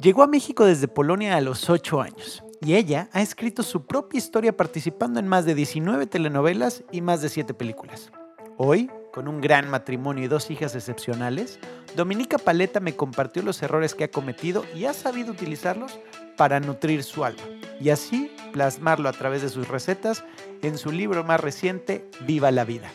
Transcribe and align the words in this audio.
Llegó 0.00 0.22
a 0.22 0.26
México 0.26 0.66
desde 0.66 0.88
Polonia 0.88 1.36
a 1.36 1.40
los 1.40 1.70
8 1.70 2.02
años 2.02 2.44
y 2.60 2.74
ella 2.74 3.08
ha 3.12 3.22
escrito 3.22 3.62
su 3.62 3.86
propia 3.86 4.18
historia 4.18 4.54
participando 4.54 5.18
en 5.18 5.26
más 5.26 5.46
de 5.46 5.54
19 5.54 6.06
telenovelas 6.06 6.84
y 6.92 7.00
más 7.00 7.22
de 7.22 7.30
7 7.30 7.54
películas. 7.54 8.12
Hoy, 8.58 8.90
con 9.12 9.26
un 9.26 9.40
gran 9.40 9.70
matrimonio 9.70 10.24
y 10.24 10.28
dos 10.28 10.50
hijas 10.50 10.74
excepcionales, 10.74 11.58
Dominica 11.96 12.36
Paleta 12.36 12.78
me 12.78 12.94
compartió 12.94 13.42
los 13.42 13.62
errores 13.62 13.94
que 13.94 14.04
ha 14.04 14.10
cometido 14.10 14.64
y 14.74 14.84
ha 14.84 14.92
sabido 14.92 15.32
utilizarlos 15.32 15.98
para 16.36 16.60
nutrir 16.60 17.02
su 17.02 17.24
alma 17.24 17.42
y 17.80 17.88
así 17.88 18.30
plasmarlo 18.52 19.08
a 19.08 19.12
través 19.12 19.40
de 19.40 19.48
sus 19.48 19.66
recetas 19.66 20.24
en 20.62 20.76
su 20.76 20.92
libro 20.92 21.24
más 21.24 21.40
reciente, 21.40 22.06
Viva 22.26 22.50
la 22.50 22.64
Vida. 22.64 22.90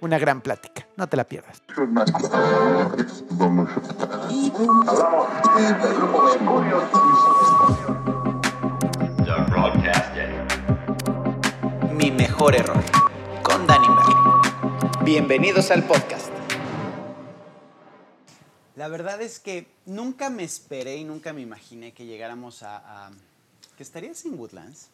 Una 0.00 0.18
gran 0.18 0.42
plática, 0.42 0.86
no 0.96 1.08
te 1.08 1.16
la 1.16 1.24
pierdas. 1.24 1.62
Mi 11.92 12.10
mejor 12.10 12.56
error, 12.56 12.82
con 13.42 13.66
Danny 13.66 13.88
Merlin. 13.88 14.16
Bienvenidos 15.02 15.70
al 15.70 15.82
podcast. 15.84 16.30
La 18.74 18.88
verdad 18.88 19.22
es 19.22 19.40
que 19.40 19.66
nunca 19.86 20.28
me 20.28 20.44
esperé 20.44 20.96
y 20.96 21.04
nunca 21.04 21.32
me 21.32 21.40
imaginé 21.40 21.92
que 21.92 22.04
llegáramos 22.04 22.62
a, 22.62 23.06
a 23.06 23.10
que 23.78 23.82
estarías 23.82 24.26
en 24.26 24.38
Woodlands 24.38 24.90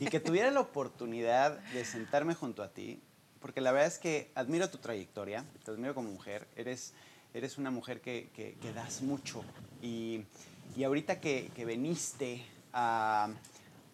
y 0.00 0.06
que 0.06 0.20
tuviera 0.20 0.50
la 0.50 0.60
oportunidad 0.60 1.58
de 1.74 1.84
sentarme 1.84 2.34
junto 2.34 2.62
a 2.62 2.68
ti, 2.68 3.02
porque 3.40 3.60
la 3.60 3.72
verdad 3.72 3.88
es 3.88 3.98
que 3.98 4.30
admiro 4.34 4.68
tu 4.70 4.78
trayectoria, 4.78 5.44
te 5.64 5.70
admiro 5.70 5.94
como 5.94 6.10
mujer, 6.10 6.46
eres, 6.56 6.92
eres 7.34 7.58
una 7.58 7.70
mujer 7.70 8.00
que, 8.00 8.30
que, 8.34 8.54
que 8.54 8.72
das 8.72 9.02
mucho. 9.02 9.44
Y, 9.82 10.24
y 10.76 10.84
ahorita 10.84 11.20
que, 11.20 11.50
que 11.54 11.64
veniste 11.64 12.44
a, 12.72 13.28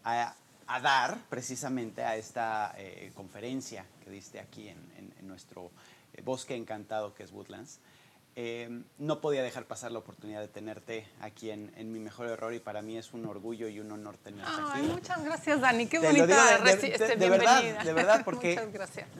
a, 0.04 0.34
a, 0.66 0.80
dar 0.80 1.18
precisamente 1.28 2.02
a 2.02 2.16
esta 2.16 2.74
eh, 2.76 3.12
conferencia 3.14 3.86
que 4.02 4.10
diste 4.10 4.40
aquí 4.40 4.68
en, 4.68 4.78
en, 4.98 5.14
en 5.18 5.28
nuestro 5.28 5.70
eh, 6.14 6.22
bosque 6.22 6.56
encantado 6.56 7.14
que 7.14 7.22
es 7.22 7.32
Woodlands, 7.32 7.80
eh, 8.36 8.82
no 8.98 9.20
podía 9.20 9.44
dejar 9.44 9.64
pasar 9.66 9.92
la 9.92 10.00
oportunidad 10.00 10.40
de 10.40 10.48
tenerte 10.48 11.06
aquí 11.20 11.50
en, 11.50 11.72
en, 11.76 11.92
Mi 11.92 12.00
Mejor 12.00 12.26
Error 12.26 12.52
y 12.52 12.58
para 12.58 12.82
mí 12.82 12.98
es 12.98 13.12
un 13.12 13.26
orgullo 13.26 13.68
y 13.68 13.78
un 13.78 13.92
honor 13.92 14.16
tenerte 14.16 14.50
Ay, 14.72 14.82
aquí. 14.82 14.92
Muchas 14.92 15.24
gracias, 15.24 15.60
Dani. 15.60 15.86
Qué 15.86 16.00
Te 16.00 16.06
bonita 16.06 16.26
digo 16.26 16.64
de, 16.64 16.76
de, 16.76 16.88
este, 16.88 17.08
de, 17.08 17.16
de 17.16 17.30
verdad, 17.30 17.84
de 17.84 17.92
verdad, 17.92 18.22
porque 18.24 18.58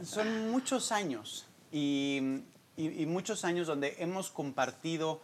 son 0.05 0.51
muchos 0.51 0.91
años 0.91 1.47
y, 1.71 2.43
y, 2.77 3.03
y, 3.03 3.07
muchos 3.07 3.45
años 3.45 3.69
donde 3.69 3.95
hemos 3.99 4.31
compartido 4.31 5.21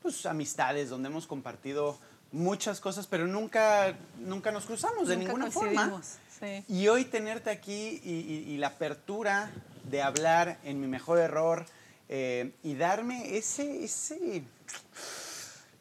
pues, 0.00 0.24
amistades, 0.24 0.88
donde 0.88 1.08
hemos 1.08 1.26
compartido 1.26 1.98
muchas 2.30 2.80
cosas, 2.80 3.08
pero 3.08 3.26
nunca, 3.26 3.96
nunca 4.20 4.52
nos 4.52 4.66
cruzamos 4.66 5.08
de 5.08 5.16
Nunca 5.16 5.32
ninguna 5.32 5.50
forma. 5.50 6.00
Sí. 6.40 6.64
Y 6.68 6.88
hoy 6.88 7.04
tenerte 7.04 7.50
aquí 7.50 8.00
y, 8.04 8.52
y 8.52 8.56
la 8.56 8.68
apertura 8.68 9.50
de 9.90 10.00
hablar 10.00 10.58
en 10.64 10.80
Mi 10.80 10.86
Mejor 10.86 11.18
Error, 11.18 11.66
eh, 12.14 12.52
y 12.62 12.74
darme 12.74 13.38
ese, 13.38 13.84
ese, 13.84 14.42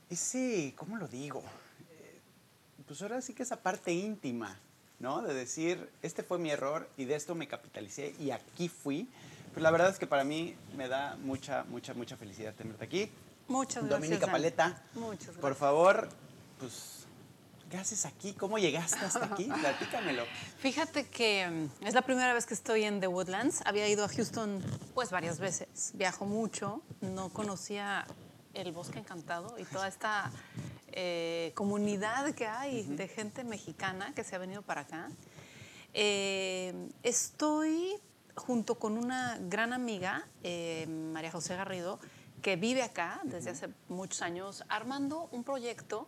ese, 0.10 0.74
¿cómo 0.78 0.96
lo 0.96 1.10
digo? 1.10 1.44
Eh, 1.92 2.22
pues 2.88 3.02
ahora 3.02 3.22
sí 3.22 3.34
que 3.34 3.44
esa 3.44 3.58
parte 3.58 3.92
íntima, 3.92 4.58
¿no? 5.00 5.22
De 5.24 5.34
decir, 5.34 5.90
este 6.02 6.24
fue 6.24 6.40
mi 6.40 6.50
error 6.50 6.90
y 6.96 7.04
de 7.04 7.16
esto 7.16 7.36
me 7.36 7.50
capitalicé 7.50 8.16
y 8.18 8.32
aquí 8.32 8.70
fui. 8.70 9.10
Pues 9.52 9.62
la 9.62 9.72
verdad 9.72 9.90
es 9.90 10.00
que 10.00 10.08
para 10.08 10.24
mí 10.24 10.56
me 10.78 10.88
da 10.88 11.18
mucha, 11.18 11.66
mucha, 11.66 11.94
mucha 11.96 12.16
felicidad 12.16 12.54
tenerte 12.54 12.86
aquí. 12.86 13.12
Muchas 13.50 13.84
gracias. 13.84 14.00
Dominica. 14.00 14.32
Paleta. 14.32 14.82
Muchas 14.94 15.26
gracias. 15.26 15.42
Por 15.42 15.56
favor, 15.56 16.08
pues, 16.60 17.01
¿qué 17.72 17.78
haces 17.78 18.06
aquí? 18.06 18.34
¿Cómo 18.34 18.60
llegaste 18.60 19.00
hasta 19.00 19.26
aquí? 19.26 19.46
Platícamelo. 19.62 20.26
Fíjate 20.58 21.08
que 21.08 21.48
mm, 21.50 21.88
es 21.88 21.94
la 21.94 22.02
primera 22.02 22.34
vez 22.34 22.46
que 22.46 22.54
estoy 22.54 22.84
en 22.84 23.00
The 23.00 23.08
Woodlands. 23.08 23.62
Había 23.66 23.88
ido 23.88 24.04
a 24.04 24.10
Houston 24.10 24.62
pues 24.94 25.10
varias 25.10 25.40
veces. 25.40 25.92
Viajo 25.94 26.26
mucho. 26.26 26.82
No 27.00 27.30
conocía 27.30 28.06
el 28.54 28.74
Bosque 28.74 29.00
Encantado 29.00 29.58
y 29.58 29.64
toda 29.64 29.88
esta 29.88 30.30
eh, 30.92 31.54
comunidad 31.56 32.36
que 32.36 32.46
hay 32.46 32.82
uh 32.82 32.84
-huh. 32.84 32.96
de 32.98 33.08
gente 33.08 33.46
mexicana 33.46 34.14
que 34.14 34.26
se 34.26 34.36
ha 34.36 34.40
venido 34.40 34.62
para 34.62 34.82
acá. 34.82 35.10
Eh, 35.94 36.90
estoy 37.04 37.96
junto 38.36 38.76
con 38.76 38.98
una 38.98 39.38
gran 39.40 39.72
amiga, 39.72 40.28
eh, 40.44 40.86
María 40.88 41.32
José 41.32 41.56
Garrido, 41.56 42.00
que 42.42 42.58
vive 42.58 42.82
acá 42.82 43.22
desde 43.24 43.52
hace 43.52 43.70
muchos 43.88 44.22
años, 44.22 44.64
armando 44.68 45.30
un 45.32 45.44
proyecto 45.44 46.08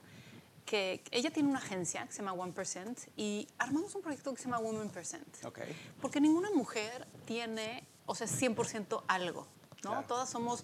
que 0.65 1.03
ella 1.11 1.31
tiene 1.31 1.49
una 1.49 1.59
agencia 1.59 2.05
que 2.05 2.13
se 2.13 2.21
llama 2.21 2.33
1% 2.33 3.09
y 3.15 3.47
armamos 3.57 3.93
un 3.95 4.01
proyecto 4.01 4.33
que 4.33 4.41
se 4.41 4.45
llama 4.45 4.59
Women 4.59 4.89
Percent. 4.89 5.43
Okay. 5.43 5.75
Porque 6.01 6.21
ninguna 6.21 6.49
mujer 6.51 7.07
tiene, 7.25 7.85
o 8.05 8.15
sea, 8.15 8.27
100% 8.27 9.03
algo, 9.07 9.47
¿no? 9.83 9.91
Claro. 9.91 10.07
Todas 10.07 10.29
somos, 10.29 10.63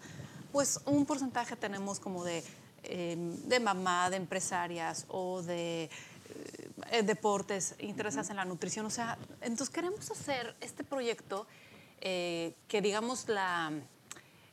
pues 0.52 0.80
un 0.86 1.06
porcentaje 1.06 1.56
tenemos 1.56 2.00
como 2.00 2.24
de, 2.24 2.44
eh, 2.84 3.16
de 3.18 3.60
mamá, 3.60 4.10
de 4.10 4.18
empresarias 4.18 5.06
o 5.10 5.42
de 5.42 5.90
eh, 6.92 7.04
deportes, 7.04 7.76
interesadas 7.80 8.28
uh 8.28 8.30
-huh. 8.30 8.32
en 8.32 8.38
la 8.38 8.46
nutrición. 8.46 8.86
O 8.86 8.90
sea, 8.90 9.18
entonces 9.42 9.70
queremos 9.70 10.10
hacer 10.10 10.56
este 10.62 10.84
proyecto 10.84 11.46
eh, 12.02 12.56
que 12.68 12.82
digamos 12.82 13.28
la, 13.28 13.72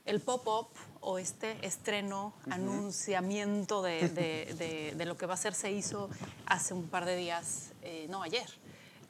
el 0.05 0.21
pop-up 0.21 0.69
o 1.07 1.19
este 1.19 1.57
estreno, 1.65 2.27
uh 2.27 2.49
-huh. 2.49 2.55
anunciamiento 2.55 3.81
de, 3.81 4.09
de, 4.09 4.55
de, 4.59 4.95
de, 4.97 5.05
lo 5.07 5.17
que 5.17 5.27
va 5.27 5.35
a 5.35 5.37
ser 5.37 5.55
se 5.55 5.71
hizo 5.71 6.11
hace 6.47 6.75
un 6.75 6.89
par 6.89 7.05
de 7.05 7.17
días, 7.17 7.71
eh, 7.83 8.07
no, 8.11 8.23
ayer, 8.23 8.49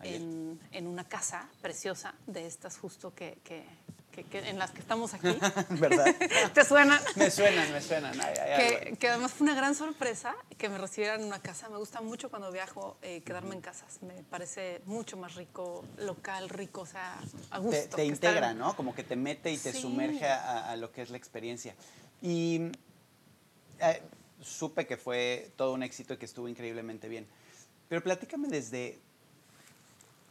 ayer. 0.01 0.21
En, 0.21 0.61
en, 0.73 0.87
una 0.87 1.05
casa 1.05 1.49
preciosa 1.63 2.15
de 2.27 2.47
estas 2.47 2.77
justo 2.77 3.15
que, 3.15 3.39
que, 3.43 3.65
que, 4.17 4.25
que 4.25 4.49
en 4.49 4.59
las 4.59 4.71
que 4.71 4.81
estamos 4.81 5.13
aquí. 5.13 5.29
¿Verdad? 5.71 6.07
¿Te 6.55 6.65
suenan? 6.65 7.01
Me 7.17 7.31
suenan, 7.31 7.71
me 7.71 7.83
suenan. 7.83 8.19
Ay, 8.21 8.35
ay, 8.39 8.97
que, 8.97 9.09
además 9.09 9.33
fue 9.33 9.45
una 9.45 9.55
gran 9.55 9.75
sorpresa 9.75 10.35
que 10.57 10.69
me 10.69 10.79
recibieran 10.79 11.21
en 11.21 11.27
una 11.27 11.41
casa. 11.41 11.69
Me 11.69 11.77
gusta 11.77 12.01
mucho 12.01 12.31
cuando 12.31 12.51
viajo 12.51 12.97
eh, 13.03 13.21
quedarme 13.23 13.55
en 13.55 13.61
casas. 13.61 14.03
Me 14.03 14.23
parece 14.25 14.81
mucho 14.87 15.19
más 15.19 15.35
rico, 15.35 15.85
local, 15.99 16.49
rico, 16.49 16.81
o 16.81 16.87
sea, 16.87 17.21
a 17.51 17.59
gusto. 17.59 17.97
Te, 17.97 17.97
te 17.97 18.05
integra, 18.07 18.55
¿no? 18.55 18.75
Como 18.75 18.95
que 18.95 19.05
te 19.05 19.17
mete 19.17 19.53
y 19.53 19.59
te 19.59 19.73
sí. 19.73 19.83
sumerge 19.83 20.27
a, 20.27 20.71
a, 20.71 20.77
lo 20.77 20.91
que 20.91 21.03
es 21.03 21.11
la 21.11 21.19
experiencia. 21.19 21.75
Y 22.23 22.73
eh, 23.81 24.03
supe 24.41 24.87
que 24.87 24.97
fue 24.97 25.53
todo 25.57 25.75
un 25.75 25.83
éxito 25.83 26.15
y 26.15 26.17
que 26.17 26.25
estuvo 26.25 26.49
increíblemente 26.49 27.09
bien. 27.09 27.27
Pero 27.89 28.03
platícame 28.03 28.49
desde, 28.49 28.99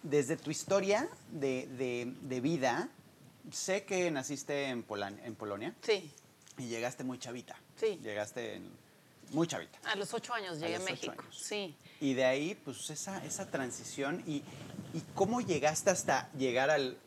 desde 0.02 0.38
tu 0.38 0.50
historia 0.50 1.08
de, 1.30 1.68
de, 1.68 2.14
de 2.22 2.42
vida. 2.42 2.90
Sé 3.52 3.86
que 3.86 4.10
naciste 4.12 4.66
en, 4.66 4.84
Polan 4.84 5.20
en 5.24 5.36
Polonia. 5.36 5.74
Sí. 5.82 6.12
Y 6.58 6.68
llegaste 6.68 7.04
muy 7.04 7.20
chavita. 7.20 7.56
Sí. 7.80 8.00
Llegaste 8.02 8.56
en, 8.56 8.70
muy 9.32 9.48
chavita. 9.48 9.80
A 9.86 9.96
los 9.96 10.14
ocho 10.14 10.34
años 10.34 10.60
llegué 10.60 10.76
a, 10.76 10.80
a 10.80 10.82
México. 10.82 11.24
Sí. 11.32 11.76
Y 12.00 12.14
de 12.14 12.26
ahí, 12.26 12.56
pues 12.56 12.90
esa, 12.90 13.24
esa 13.26 13.50
transición 13.50 14.24
y, 14.26 14.44
y 14.94 15.02
cómo 15.14 15.42
llegaste 15.42 15.90
hasta 15.90 16.32
llegar 16.34 16.70
al, 16.70 16.98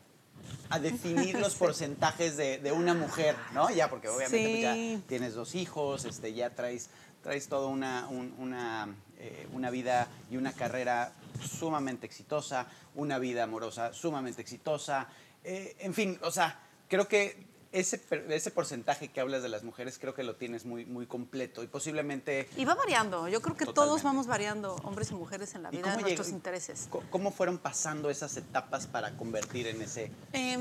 a 0.69 0.79
definir 0.79 1.39
los 1.39 1.53
sí. 1.53 1.59
porcentajes 1.59 2.37
de, 2.37 2.59
de, 2.59 2.71
una 2.71 2.93
mujer, 2.93 3.35
¿no? 3.53 3.69
Ya, 3.69 3.89
porque 3.89 4.07
obviamente 4.07 4.37
sí. 4.37 4.63
pues 4.63 5.01
ya 5.01 5.07
tienes 5.07 5.33
dos 5.33 5.55
hijos, 5.55 6.05
este, 6.05 6.33
ya 6.33 6.51
traes, 6.51 6.89
traes 7.23 7.47
toda 7.47 7.67
una, 7.67 8.07
un, 8.09 8.33
una, 8.37 8.95
eh, 9.17 9.47
una 9.53 9.69
vida 9.69 10.07
y 10.29 10.37
una 10.37 10.53
carrera 10.53 11.13
sumamente 11.41 12.05
exitosa, 12.05 12.67
una 12.95 13.19
vida 13.19 13.43
amorosa 13.43 13.93
sumamente 13.93 14.41
exitosa, 14.41 15.07
eh, 15.43 15.75
en 15.79 15.93
fin, 15.93 16.19
o 16.21 16.31
sea, 16.31 16.59
creo 16.87 17.07
que 17.07 17.47
ese, 17.71 18.01
ese 18.29 18.51
porcentaje 18.51 19.09
que 19.09 19.21
hablas 19.21 19.43
de 19.43 19.49
las 19.49 19.63
mujeres 19.63 19.99
creo 19.99 20.13
que 20.15 20.23
lo 20.23 20.35
tienes 20.35 20.65
muy, 20.65 20.85
muy 20.85 21.05
completo 21.05 21.63
y 21.63 21.67
posiblemente... 21.67 22.49
Y 22.57 22.65
va 22.65 22.73
variando, 22.73 23.27
yo 23.27 23.41
creo 23.41 23.55
que 23.55 23.65
Totalmente. 23.65 23.73
todos 23.73 24.03
vamos 24.03 24.27
variando, 24.27 24.75
hombres 24.83 25.11
y 25.11 25.15
mujeres 25.15 25.53
en 25.53 25.63
la 25.63 25.69
vida, 25.69 25.93
en 25.93 26.01
nuestros 26.01 26.29
intereses. 26.29 26.89
¿Cómo 27.09 27.31
fueron 27.31 27.59
pasando 27.59 28.09
esas 28.09 28.35
etapas 28.37 28.87
para 28.87 29.15
convertir 29.17 29.67
en 29.67 29.81
ese...? 29.81 30.11
Eh, 30.33 30.57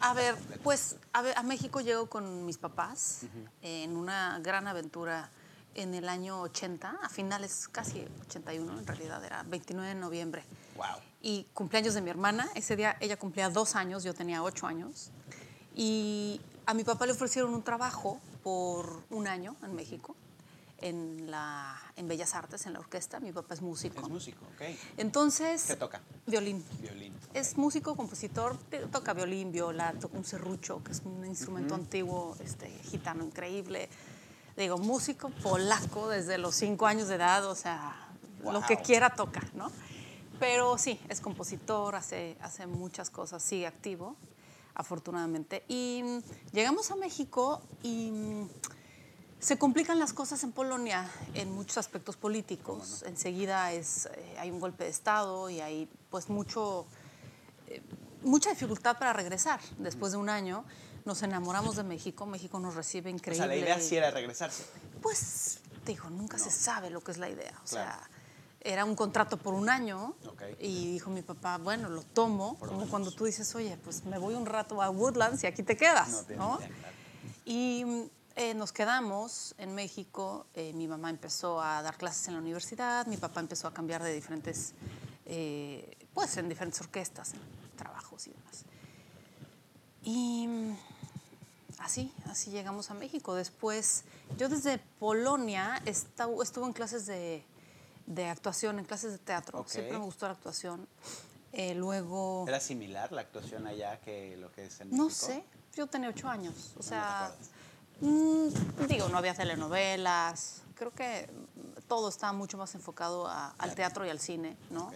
a 0.00 0.14
ver, 0.14 0.34
pues 0.64 0.96
a, 1.12 1.22
ver, 1.22 1.38
a, 1.38 1.42
México 1.42 1.80
llego 1.80 2.08
con 2.08 2.44
mis 2.44 2.58
papás 2.58 3.20
uh 3.22 3.26
-huh. 3.26 3.48
en 3.62 3.96
una 3.96 4.40
gran 4.40 4.66
aventura 4.66 5.30
en 5.74 5.94
el 5.94 6.08
año 6.08 6.40
80, 6.40 6.98
a 7.02 7.08
finales 7.08 7.68
casi 7.68 8.04
81 8.26 8.80
en 8.80 8.86
realidad, 8.86 9.24
era 9.24 9.44
29 9.44 9.88
de 9.90 9.94
noviembre. 9.94 10.44
Wow. 10.78 10.96
Y 11.20 11.46
cumpleaños 11.52 11.94
de 11.94 12.00
mi 12.00 12.10
hermana, 12.10 12.48
ese 12.54 12.76
día 12.76 12.96
ella 13.00 13.16
cumplía 13.18 13.50
dos 13.50 13.74
años, 13.74 14.04
yo 14.04 14.14
tenía 14.14 14.42
ocho 14.42 14.66
años. 14.66 15.10
Y 15.74 16.40
a 16.66 16.72
mi 16.74 16.84
papá 16.84 17.04
le 17.06 17.12
ofrecieron 17.12 17.52
un 17.52 17.62
trabajo 17.62 18.20
por 18.42 19.02
un 19.10 19.26
año 19.26 19.56
en 19.62 19.74
México, 19.74 20.14
en, 20.80 21.28
la, 21.30 21.76
en 21.96 22.06
Bellas 22.06 22.34
Artes, 22.34 22.64
en 22.66 22.72
la 22.74 22.78
orquesta. 22.78 23.18
Mi 23.18 23.32
papá 23.32 23.54
es 23.54 23.62
músico. 23.62 24.00
Es 24.00 24.08
músico, 24.08 24.44
ok. 24.54 24.62
Entonces... 24.96 25.64
¿Qué 25.66 25.76
toca? 25.76 26.00
Violín. 26.26 26.64
Violín. 26.80 27.12
Okay. 27.28 27.40
Es 27.40 27.56
músico, 27.58 27.96
compositor, 27.96 28.56
toca 28.92 29.12
violín, 29.12 29.50
viola, 29.50 29.92
toca 30.00 30.16
un 30.16 30.24
serrucho, 30.24 30.82
que 30.84 30.92
es 30.92 31.02
un 31.04 31.24
instrumento 31.26 31.74
uh 31.74 31.78
-huh. 31.78 31.82
antiguo, 31.82 32.36
este, 32.40 32.68
gitano 32.90 33.24
increíble. 33.24 33.88
digo, 34.56 34.76
músico 34.78 35.30
polaco 35.30 36.08
desde 36.08 36.36
los 36.38 36.54
cinco 36.56 36.86
años 36.86 37.06
de 37.08 37.14
edad, 37.14 37.44
o 37.46 37.54
sea, 37.54 38.08
lo 38.42 38.52
Wow. 38.52 38.66
que 38.66 38.76
quiera 38.78 39.10
toca, 39.10 39.40
¿no? 39.54 39.70
Pero 40.38 40.78
sí, 40.78 41.00
es 41.08 41.20
compositor, 41.20 41.94
hace, 41.96 42.36
hace 42.40 42.66
muchas 42.66 43.10
cosas, 43.10 43.42
sigue 43.42 43.66
activo, 43.66 44.16
afortunadamente. 44.74 45.64
Y 45.68 46.02
mm, 46.04 46.18
llegamos 46.52 46.90
a 46.90 46.96
México 46.96 47.60
y 47.82 48.10
mm, 48.12 48.48
se 49.40 49.58
complican 49.58 49.98
las 49.98 50.12
cosas 50.12 50.42
en 50.44 50.52
Polonia 50.52 51.10
en 51.34 51.50
muchos 51.52 51.78
aspectos 51.78 52.16
políticos. 52.16 53.02
Enseguida 53.06 53.72
es, 53.72 54.06
eh, 54.06 54.36
hay 54.38 54.50
un 54.50 54.60
golpe 54.60 54.84
de 54.84 54.90
Estado 54.90 55.50
y 55.50 55.60
hay 55.60 55.88
pues 56.10 56.28
mucho, 56.28 56.86
eh, 57.66 57.82
mucha 58.22 58.50
dificultad 58.50 58.98
para 58.98 59.12
regresar. 59.12 59.60
Después 59.78 60.12
de 60.12 60.18
un 60.18 60.28
año 60.28 60.64
nos 61.04 61.22
enamoramos 61.22 61.76
de 61.76 61.82
México, 61.84 62.26
México 62.26 62.60
nos 62.60 62.74
recibe 62.74 63.10
O 63.10 63.14
increíble. 63.14 63.38
sea, 63.38 63.46
la 63.46 63.56
idea 63.56 63.80
sí 63.80 63.96
era 63.96 64.10
regresarse. 64.10 64.64
Pues, 65.02 65.60
digo, 65.86 66.10
nunca 66.10 66.38
se 66.38 66.50
sabe 66.50 66.90
lo 66.90 67.00
que 67.00 67.12
es 67.12 67.18
la 67.18 67.28
idea. 67.28 67.58
O 67.64 67.68
Claro. 67.68 67.98
sea, 68.00 68.10
era 68.60 68.84
un 68.84 68.94
contrato 68.96 69.36
por 69.36 69.54
un 69.54 69.68
año 69.70 70.14
y 70.60 70.92
dijo 70.92 71.10
mi 71.10 71.22
papá, 71.22 71.58
bueno, 71.58 71.88
lo 71.88 72.02
tomo, 72.02 72.58
como 72.58 72.88
cuando 72.88 73.10
tú 73.12 73.24
dices, 73.24 73.54
oye, 73.54 73.76
pues 73.84 74.04
me 74.04 74.18
voy 74.18 74.34
un 74.34 74.46
rato 74.46 74.82
a 74.82 74.90
Woodlands 74.90 75.44
y 75.44 75.46
aquí 75.46 75.62
te 75.62 75.76
quedas, 75.76 76.26
No 76.30 76.36
¿no? 76.36 76.56
tiene 76.58 76.74
idea, 76.74 76.80
claro. 76.80 76.96
Y 77.44 77.84
eh, 78.36 78.54
nos 78.54 78.72
quedamos 78.72 79.54
en 79.58 79.74
México, 79.74 80.46
eh, 80.54 80.72
mi 80.74 80.86
mamá 80.88 81.10
empezó 81.10 81.60
a 81.60 81.82
dar 81.82 81.96
clases 81.96 82.26
en 82.28 82.34
la 82.34 82.40
universidad, 82.40 83.06
mi 83.06 83.16
papá 83.16 83.40
empezó 83.40 83.68
a 83.68 83.72
cambiar 83.74 84.02
de 84.02 84.12
diferentes, 84.12 84.74
eh, 85.26 85.96
pues 86.14 86.36
en 86.36 86.48
diferentes 86.48 86.80
orquestas, 86.80 87.34
en 87.34 87.40
trabajos 87.76 88.26
y 88.26 88.30
demás. 88.30 88.64
Y 90.04 90.48
así, 91.78 92.12
así 92.26 92.50
llegamos 92.50 92.90
a 92.90 92.94
México. 92.94 93.34
Después, 93.34 94.04
yo 94.38 94.48
desde 94.48 94.78
Polonia 94.98 95.80
estu- 95.84 96.42
estuve 96.42 96.66
en 96.66 96.72
clases 96.72 97.06
de, 97.06 97.44
de 98.08 98.26
actuación, 98.26 98.78
en 98.78 98.84
clases 98.86 99.12
de 99.12 99.18
teatro. 99.18 99.60
Ok. 99.60 99.68
Siempre 99.68 99.98
me 99.98 100.04
gustó 100.04 100.26
la 100.26 100.32
actuación. 100.32 100.88
Eh, 101.52 101.74
luego, 101.74 102.44
¿Era 102.48 102.58
similar 102.60 103.12
la 103.12 103.20
actuación 103.20 103.66
allá 103.66 104.00
que 104.00 104.36
lo 104.38 104.50
que 104.50 104.66
es 104.66 104.80
en 104.80 104.90
no 104.90 105.04
México? 105.06 105.26
sé, 105.26 105.44
yo 105.74 105.86
tenía 105.86 106.08
ocho 106.08 106.28
años. 106.28 106.72
O 106.78 106.82
sea, 106.82 107.26
acuerdas? 107.26 107.50
mm, 108.00 108.86
digo, 108.88 109.08
no 109.10 109.18
había 109.18 109.34
telenovelas. 109.34 110.62
Creo 110.74 110.90
que 110.92 111.28
todo 111.86 112.08
estaba 112.08 112.32
mucho 112.32 112.56
más 112.56 112.74
enfocado 112.74 113.26
a- 113.26 113.54
al 113.58 113.74
teatro 113.74 114.06
y 114.06 114.10
al 114.10 114.20
cine, 114.20 114.56
¿no? 114.70 114.86
Ok. 114.88 114.94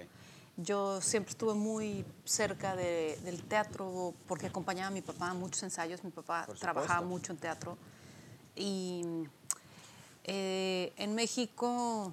Yo 0.58 1.00
siempre 1.00 1.31
estuve 1.31 1.55
muy 1.55 2.05
cerca 2.25 2.76
de- 2.76 3.19
del 3.25 3.43
teatro 3.44 4.15
porque 4.29 4.47
acompañaba 4.47 4.88
a 4.88 4.91
mi 4.91 5.00
papá 5.03 5.31
a 5.31 5.35
muchos 5.35 5.62
ensayos. 5.62 6.05
Mi 6.05 6.11
papá 6.11 6.47
trabajaba 6.61 7.00
mucho 7.06 7.32
en 7.32 7.38
teatro. 7.38 7.76
Y 8.55 9.03
eh, 10.25 10.93
en 10.97 11.15
México, 11.15 12.12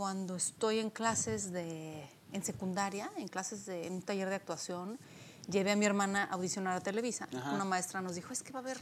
cuando 0.00 0.34
estoy 0.34 0.78
en 0.78 0.88
clases 0.88 1.52
de, 1.52 2.08
en 2.32 2.42
secundaria, 2.42 3.10
en 3.18 3.28
clases 3.28 3.66
de, 3.66 3.86
en 3.86 3.92
un 3.96 4.00
taller 4.02 4.30
de 4.30 4.34
actuación, 4.36 4.98
llevé 5.46 5.72
a 5.72 5.76
mi 5.76 5.84
hermana 5.84 6.24
a 6.24 6.32
audicionar 6.36 6.74
a 6.74 6.80
Televisa. 6.80 7.28
Ajá. 7.36 7.50
Una 7.52 7.66
maestra 7.66 8.00
nos 8.00 8.14
dijo, 8.14 8.32
es 8.32 8.42
que 8.42 8.50
va 8.50 8.60
a 8.60 8.62
haber 8.62 8.78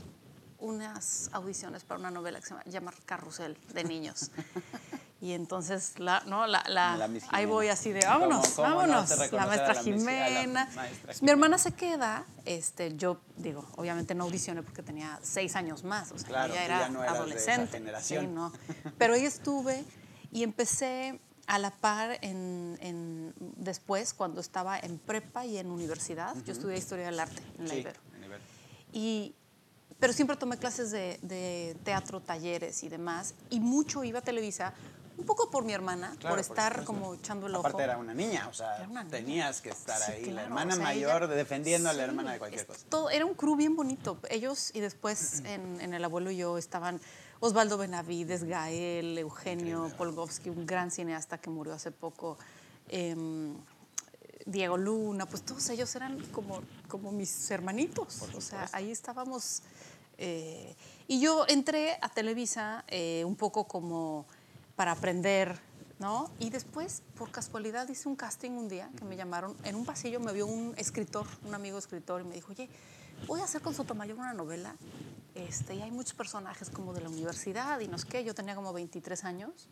unas 0.61 1.29
audiciones 1.33 1.83
para 1.83 1.99
una 1.99 2.13
novela 2.13 2.39
que 2.41 2.47
se 2.47 2.55
llama, 2.71 2.95
Carrusel 3.05 3.59
de 3.75 3.83
niños. 3.83 4.31
y 5.21 5.33
entonces, 5.33 5.99
la, 5.99 6.23
no, 6.27 6.47
la, 6.47 6.63
la- 6.69 6.97
La 6.97 7.11
ahí 7.31 7.47
voy 7.47 7.67
así 7.67 7.91
de, 7.91 7.99
¿Cómo- 8.03 8.21
vámonos, 8.21 8.49
cómo 8.51 8.69
no 8.69 8.77
vámonos. 8.77 9.09
se 9.09 9.33
la 9.33 9.47
maestra 9.47 9.75
Jimena. 9.75 10.69
maestra 10.77 11.15
Mi 11.21 11.31
hermana 11.33 11.59
se 11.59 11.73
queda, 11.73 12.27
este, 12.45 12.97
yo 12.97 13.19
digo, 13.37 13.67
obviamente 13.75 14.15
no 14.15 14.23
audicioné 14.23 14.63
porque 14.63 14.85
tenía 14.85 15.19
seis 15.23 15.57
años 15.57 15.83
más, 15.83 16.13
o 16.13 16.19
sea, 16.19 16.29
Claro, 16.29 16.53
ella 16.53 16.65
era 16.65 16.79
ya 16.83 16.89
no 16.91 17.03
adolescente. 17.03 17.73
generación. 17.79 18.25
Sí, 18.25 18.31
no. 18.31 18.53
Pero 18.99 19.15
ahí 19.15 19.25
estuve 19.25 19.85
y 20.33 20.43
empecé 20.43 21.21
a 21.47 21.59
la 21.59 21.71
par 21.71 22.19
en, 22.23 22.79
en- 22.83 23.35
después, 23.57 24.13
cuando 24.13 24.41
estaba 24.41 24.79
en 24.79 24.99
prepa 24.99 25.47
y 25.47 25.57
en 25.59 25.71
universidad. 25.71 26.37
Yo 26.45 26.53
estudié 26.53 26.77
Historia 26.77 27.07
del 27.07 27.19
Arte 27.21 27.43
en 27.59 27.69
la 27.69 27.75
Sí, 27.75 27.81
Ibero. 27.81 28.01
en 28.17 28.25
Ibero. 28.25 28.43
Y, 28.93 29.35
pero 29.99 30.13
siempre 30.13 30.37
tomé 30.37 30.59
clases 30.59 30.91
de, 30.91 31.19
de 31.23 31.77
teatro, 31.85 32.21
talleres 32.21 32.83
y 32.83 32.89
demás. 32.91 33.35
Y 33.49 33.61
mucho 33.61 34.05
iba 34.05 34.19
a 34.19 34.23
Televisa, 34.23 34.75
un 35.17 35.25
poco 35.25 35.51
por 35.51 35.65
mi 35.65 35.73
hermana, 35.73 36.15
Claro, 36.21 36.35
por 36.35 36.39
estar 36.41 36.85
como 36.85 37.15
echando 37.15 37.47
el 37.47 37.55
ojo. 37.55 37.67
Aparte 37.67 37.83
era 37.83 37.97
una 37.97 38.13
niña, 38.15 38.47
o 38.49 38.53
sea, 38.55 38.87
niña. 38.87 39.07
tenías 39.09 39.61
que 39.63 39.71
estar 39.71 39.99
Sí, 40.01 40.13
ahí, 40.13 40.25
la 40.27 40.43
hermana 40.45 40.75
o 40.75 40.77
sea, 40.77 40.85
mayor 40.85 41.23
ella- 41.25 41.35
defendiendo 41.35 41.89
a 41.89 41.93
la 41.95 42.05
hermana 42.05 42.33
de 42.35 42.39
cualquier 42.39 42.67
cosa. 42.67 42.85
todo- 42.91 43.09
era 43.11 43.25
un 43.25 43.35
crew 43.35 43.57
bien 43.57 43.75
bonito. 43.75 44.19
Ellos 44.31 44.71
y 44.75 44.81
después 44.81 45.41
en, 45.47 45.81
en 45.81 45.95
El 45.95 46.05
Abuelo 46.05 46.31
y 46.31 46.37
yo 46.37 46.59
estaban 46.59 47.01
Osvaldo 47.41 47.79
Benavides, 47.79 48.45
Gael, 48.45 49.17
Eugenio 49.19 49.91
Polgovsky, 49.97 50.51
un 50.51 50.67
gran 50.67 50.91
cineasta 50.91 51.39
que 51.39 51.51
murió 51.51 51.75
hace 51.75 51.91
poco, 51.93 52.37
em, 52.89 53.55
Diego 54.45 54.77
Luna, 54.77 55.27
pues 55.27 55.43
todos 55.43 55.69
ellos 55.69 55.95
eran 55.95 56.19
como, 56.33 56.63
como 56.89 57.13
mis 57.13 57.51
hermanitos. 57.51 58.23
O 58.35 58.41
sea, 58.41 58.69
ahí 58.73 58.91
estábamos. 58.91 59.63
eh, 60.17 60.75
y 61.07 61.21
yo 61.21 61.45
entré 61.49 61.97
a 62.01 62.09
Televisa 62.09 62.85
eh, 62.89 63.25
un 63.25 63.37
poco 63.37 63.65
como 63.69 64.27
para 64.75 64.93
aprender, 64.93 65.59
¿no? 65.99 66.31
Y 66.39 66.51
después, 66.51 67.03
por 67.17 67.31
casualidad, 67.31 67.89
hice 67.89 68.09
un 68.09 68.17
casting 68.17 68.51
un 68.53 68.69
día 68.69 68.91
que 68.97 69.05
me 69.05 69.17
llamaron. 69.17 69.57
En 69.65 69.75
un 69.77 69.85
pasillo 69.85 70.19
me 70.19 70.33
vio 70.33 70.47
un 70.47 70.75
escritor, 70.77 71.27
un 71.47 71.55
amigo 71.55 71.79
escritor, 71.79 72.21
y 72.23 72.25
me 72.25 72.35
dijo, 72.35 72.53
oye, 72.53 72.69
voy 73.27 73.41
a 73.41 73.45
hacer 73.45 73.61
con 73.63 73.75
Sotomayor 73.75 74.19
una 74.19 74.35
novela. 74.35 74.75
Este, 75.39 75.75
y 75.77 75.83
hay 75.83 75.91
muchos 75.93 76.15
personajes 76.15 76.69
como 76.69 76.93
de 76.93 77.01
la 77.01 77.09
universidad 77.09 77.79
y 77.81 77.87
no 77.87 77.97
sé 77.97 78.09
qué. 78.09 78.25
Yo 78.25 78.35
tenía 78.35 78.57
como 78.57 78.73
23 78.73 79.25
años, 79.25 79.69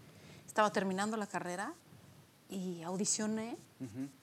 estaba 0.47 0.71
terminando 0.71 1.17
la 1.17 1.27
carrera 1.27 1.73
y 2.49 2.83
audicioné 2.85 3.57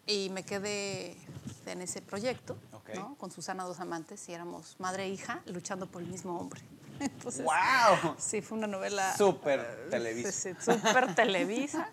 y 0.07 0.30
me 0.30 0.44
quedé 0.44 1.18
en 1.66 1.81
ese 1.81 2.01
proyecto, 2.01 2.57
Ok. 2.72 2.95
¿no? 2.95 3.16
Con 3.16 3.30
Susana 3.31 3.66
Dos 3.66 3.80
Amantes 3.81 4.28
y 4.30 4.34
éramos 4.34 4.75
madre 4.80 5.04
e 5.06 5.10
hija 5.10 5.42
luchando 5.48 5.86
por 5.88 6.01
el 6.01 6.07
mismo 6.07 6.40
hombre. 6.40 6.62
Entonces, 7.00 7.44
¡Wow! 7.44 8.16
Sí, 8.18 8.42
fue 8.42 8.57
una 8.57 8.68
novela. 8.68 9.16
Súper 9.18 9.60
eh, 9.60 9.88
Televisa. 9.89 10.31
sí, 10.31 10.51
sí, 10.57 10.72
súper 10.72 11.13
Televisa. 11.13 11.89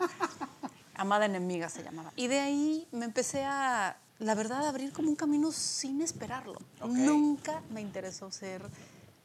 Amada 0.94 1.24
enemiga 1.24 1.68
se 1.68 1.82
llamaba. 1.82 2.12
Y 2.14 2.28
de 2.28 2.38
ahí 2.38 2.86
me 2.92 3.04
empecé 3.06 3.44
a, 3.44 3.96
la 4.20 4.34
verdad, 4.36 4.64
a 4.66 4.68
abrir 4.68 4.92
como 4.92 5.08
un 5.08 5.16
camino 5.16 5.50
sin 5.50 6.02
esperarlo. 6.02 6.58
Ok. 6.80 6.90
Nunca 6.90 7.62
me 7.70 7.80
interesó 7.80 8.30
ser 8.30 8.62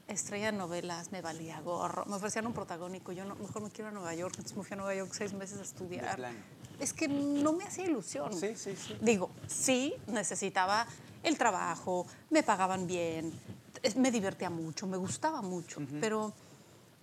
estrella 0.07 0.51
de 0.51 0.57
novelas, 0.57 1.11
me 1.11 1.21
valía 1.21 1.59
gorro. 1.61 2.05
Me 2.05 2.15
ofrecían 2.15 2.45
un 2.47 2.53
protagónico, 2.53 3.11
yo 3.11 3.25
no, 3.25 3.35
mejor 3.35 3.61
me 3.63 3.69
quiero 3.71 3.89
a 3.89 3.91
Nueva 3.91 4.13
York, 4.13 4.33
entonces 4.37 4.57
me 4.57 4.63
fui 4.63 4.73
a 4.73 4.77
Nueva 4.77 4.95
York 4.95 5.11
seis 5.13 5.33
meses 5.33 5.59
a 5.59 5.63
estudiar. 5.63 6.19
Es 6.79 6.93
que 6.93 7.07
no 7.07 7.53
me 7.53 7.63
hacía 7.63 7.85
ilusión. 7.85 8.33
Sí, 8.33 8.55
sí, 8.55 8.75
sí. 8.75 8.95
Digo, 9.01 9.31
sí, 9.47 9.93
necesitaba 10.07 10.85
el 11.23 11.37
trabajo, 11.37 12.05
me 12.29 12.43
pagaban 12.43 12.85
bien, 12.85 13.31
me 13.95 14.11
divertía 14.11 14.49
mucho, 14.49 14.85
me 14.87 14.97
gustaba 14.97 15.41
mucho, 15.41 15.81
pero 15.99 16.33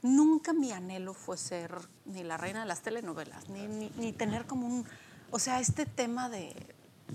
nunca 0.02 0.52
mi 0.52 0.72
anhelo 0.72 1.14
fue 1.14 1.36
ser 1.36 1.74
ni 2.04 2.22
la 2.22 2.36
reina 2.36 2.60
de 2.60 2.66
las 2.66 2.82
telenovelas, 2.82 3.48
ni, 3.48 3.66
ni- 3.66 3.90
ni 3.96 4.12
tener 4.12 4.46
como 4.46 4.66
un... 4.66 4.86
O 5.30 5.38
sea, 5.38 5.60
este 5.60 5.86
tema 5.86 6.28
de 6.28 6.54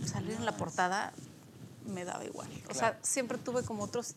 salir 0.05 0.31
en 0.31 0.45
la 0.45 0.57
portada 0.57 1.13
me 1.85 2.03
daba 2.03 2.25
igual. 2.25 2.49
O 2.69 2.73
sea, 2.73 2.97
siempre 3.03 3.37
tuve 3.37 3.63
como 3.63 3.83
otros 3.83 4.15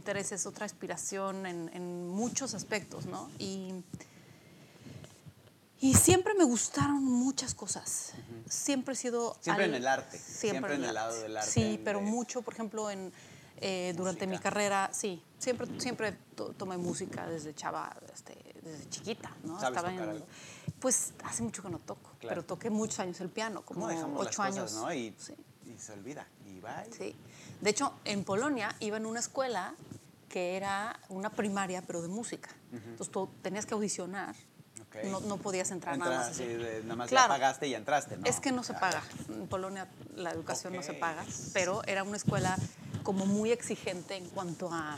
intereses, 0.00 0.46
otra 0.46 0.66
aspiración 0.66 1.46
en, 1.46 1.68
en 1.74 2.08
muchos 2.08 2.54
aspectos, 2.54 3.06
¿no? 3.06 3.28
Y, 3.38 3.72
y 5.80 5.94
siempre 5.94 6.34
me 6.34 6.44
gustaron 6.44 7.02
muchas 7.02 7.54
cosas. 7.54 8.12
Siempre 8.48 8.94
he 8.94 8.96
sido... 8.96 9.36
Siempre 9.40 9.64
en 9.66 9.74
el 9.74 9.86
arte, 9.86 10.18
Siempre, 10.18 10.50
siempre 10.50 10.74
en 10.76 10.84
el 10.84 10.94
lado 10.94 11.20
del 11.20 11.36
arte, 11.36 11.50
Sí, 11.50 11.80
pero 11.84 11.98
de- 11.98 12.04
mucho, 12.06 12.42
por 12.42 12.54
ejemplo, 12.54 12.88
en, 12.90 13.12
eh, 13.60 13.92
durante 13.96 14.26
mi 14.26 14.38
carrera, 14.38 14.90
sí. 14.92 15.22
Siempre, 15.38 15.66
siempre 15.80 16.12
to- 16.36 16.52
tomé 16.52 16.76
música 16.76 17.26
desde 17.26 17.54
chava, 17.54 17.94
este, 18.14 18.36
desde 18.62 18.88
chiquita, 18.90 19.34
¿no? 19.42 19.58
¿Sabes 19.58 19.76
Estaba 19.78 19.90
tocar 19.90 20.04
en- 20.08 20.10
algo? 20.16 20.26
Pues 20.78 21.12
hace 21.24 21.42
mucho 21.42 21.62
que 21.62 21.68
no 21.70 21.78
toco, 21.80 22.10
Claro. 22.20 22.28
pero 22.28 22.44
toqué 22.44 22.70
muchos 22.70 23.00
años 23.00 23.20
el 23.20 23.28
piano, 23.28 23.62
como 23.62 23.80
¿Cómo 23.80 23.88
dejamos 23.92 24.26
ocho 24.26 24.42
años. 24.42 24.72
no? 24.74 24.92
Y, 24.94 25.14
Sí. 25.18 25.34
y 25.66 25.78
se 25.78 25.92
olvida. 25.92 26.26
Y 26.46 26.60
va. 26.60 26.84
y- 26.88 26.92
Sí. 26.92 27.16
De 27.60 27.70
hecho, 27.70 27.92
en 28.04 28.24
Polonia 28.24 28.74
iba 28.80 28.96
en 28.96 29.06
una 29.06 29.20
escuela 29.20 29.74
que 30.28 30.56
era 30.56 30.98
una 31.08 31.30
primaria, 31.30 31.82
pero 31.82 32.02
de 32.02 32.08
música. 32.08 32.50
Entonces 32.72 33.10
tú 33.10 33.28
tenías 33.42 33.66
que 33.66 33.74
audicionar. 33.74 34.34
No, 35.04 35.20
no 35.20 35.36
podías 35.36 35.70
entrar 35.70 35.96
nada 35.98 36.16
más 36.18 36.28
así 36.30 36.44
de- 36.44 36.82
nada 36.82 36.96
más 36.96 37.08
Claro. 37.08 37.28
ya 37.28 37.34
pagaste 37.34 37.68
y 37.68 37.74
entraste, 37.74 38.16
¿no? 38.16 38.26
Es 38.26 38.40
que 38.40 38.50
no 38.50 38.64
se 38.64 38.74
paga. 38.74 39.02
En 39.28 39.46
Polonia 39.46 39.88
la 40.16 40.32
educación 40.32 40.74
no 40.74 40.82
se 40.82 40.94
paga, 40.94 41.24
pero 41.52 41.82
era 41.86 42.02
una 42.02 42.16
escuela 42.16 42.56
como 43.04 43.24
muy 43.26 43.52
exigente 43.52 44.16
en 44.16 44.28
cuanto 44.30 44.68
a... 44.72 44.96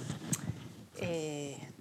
eh, 0.97 1.72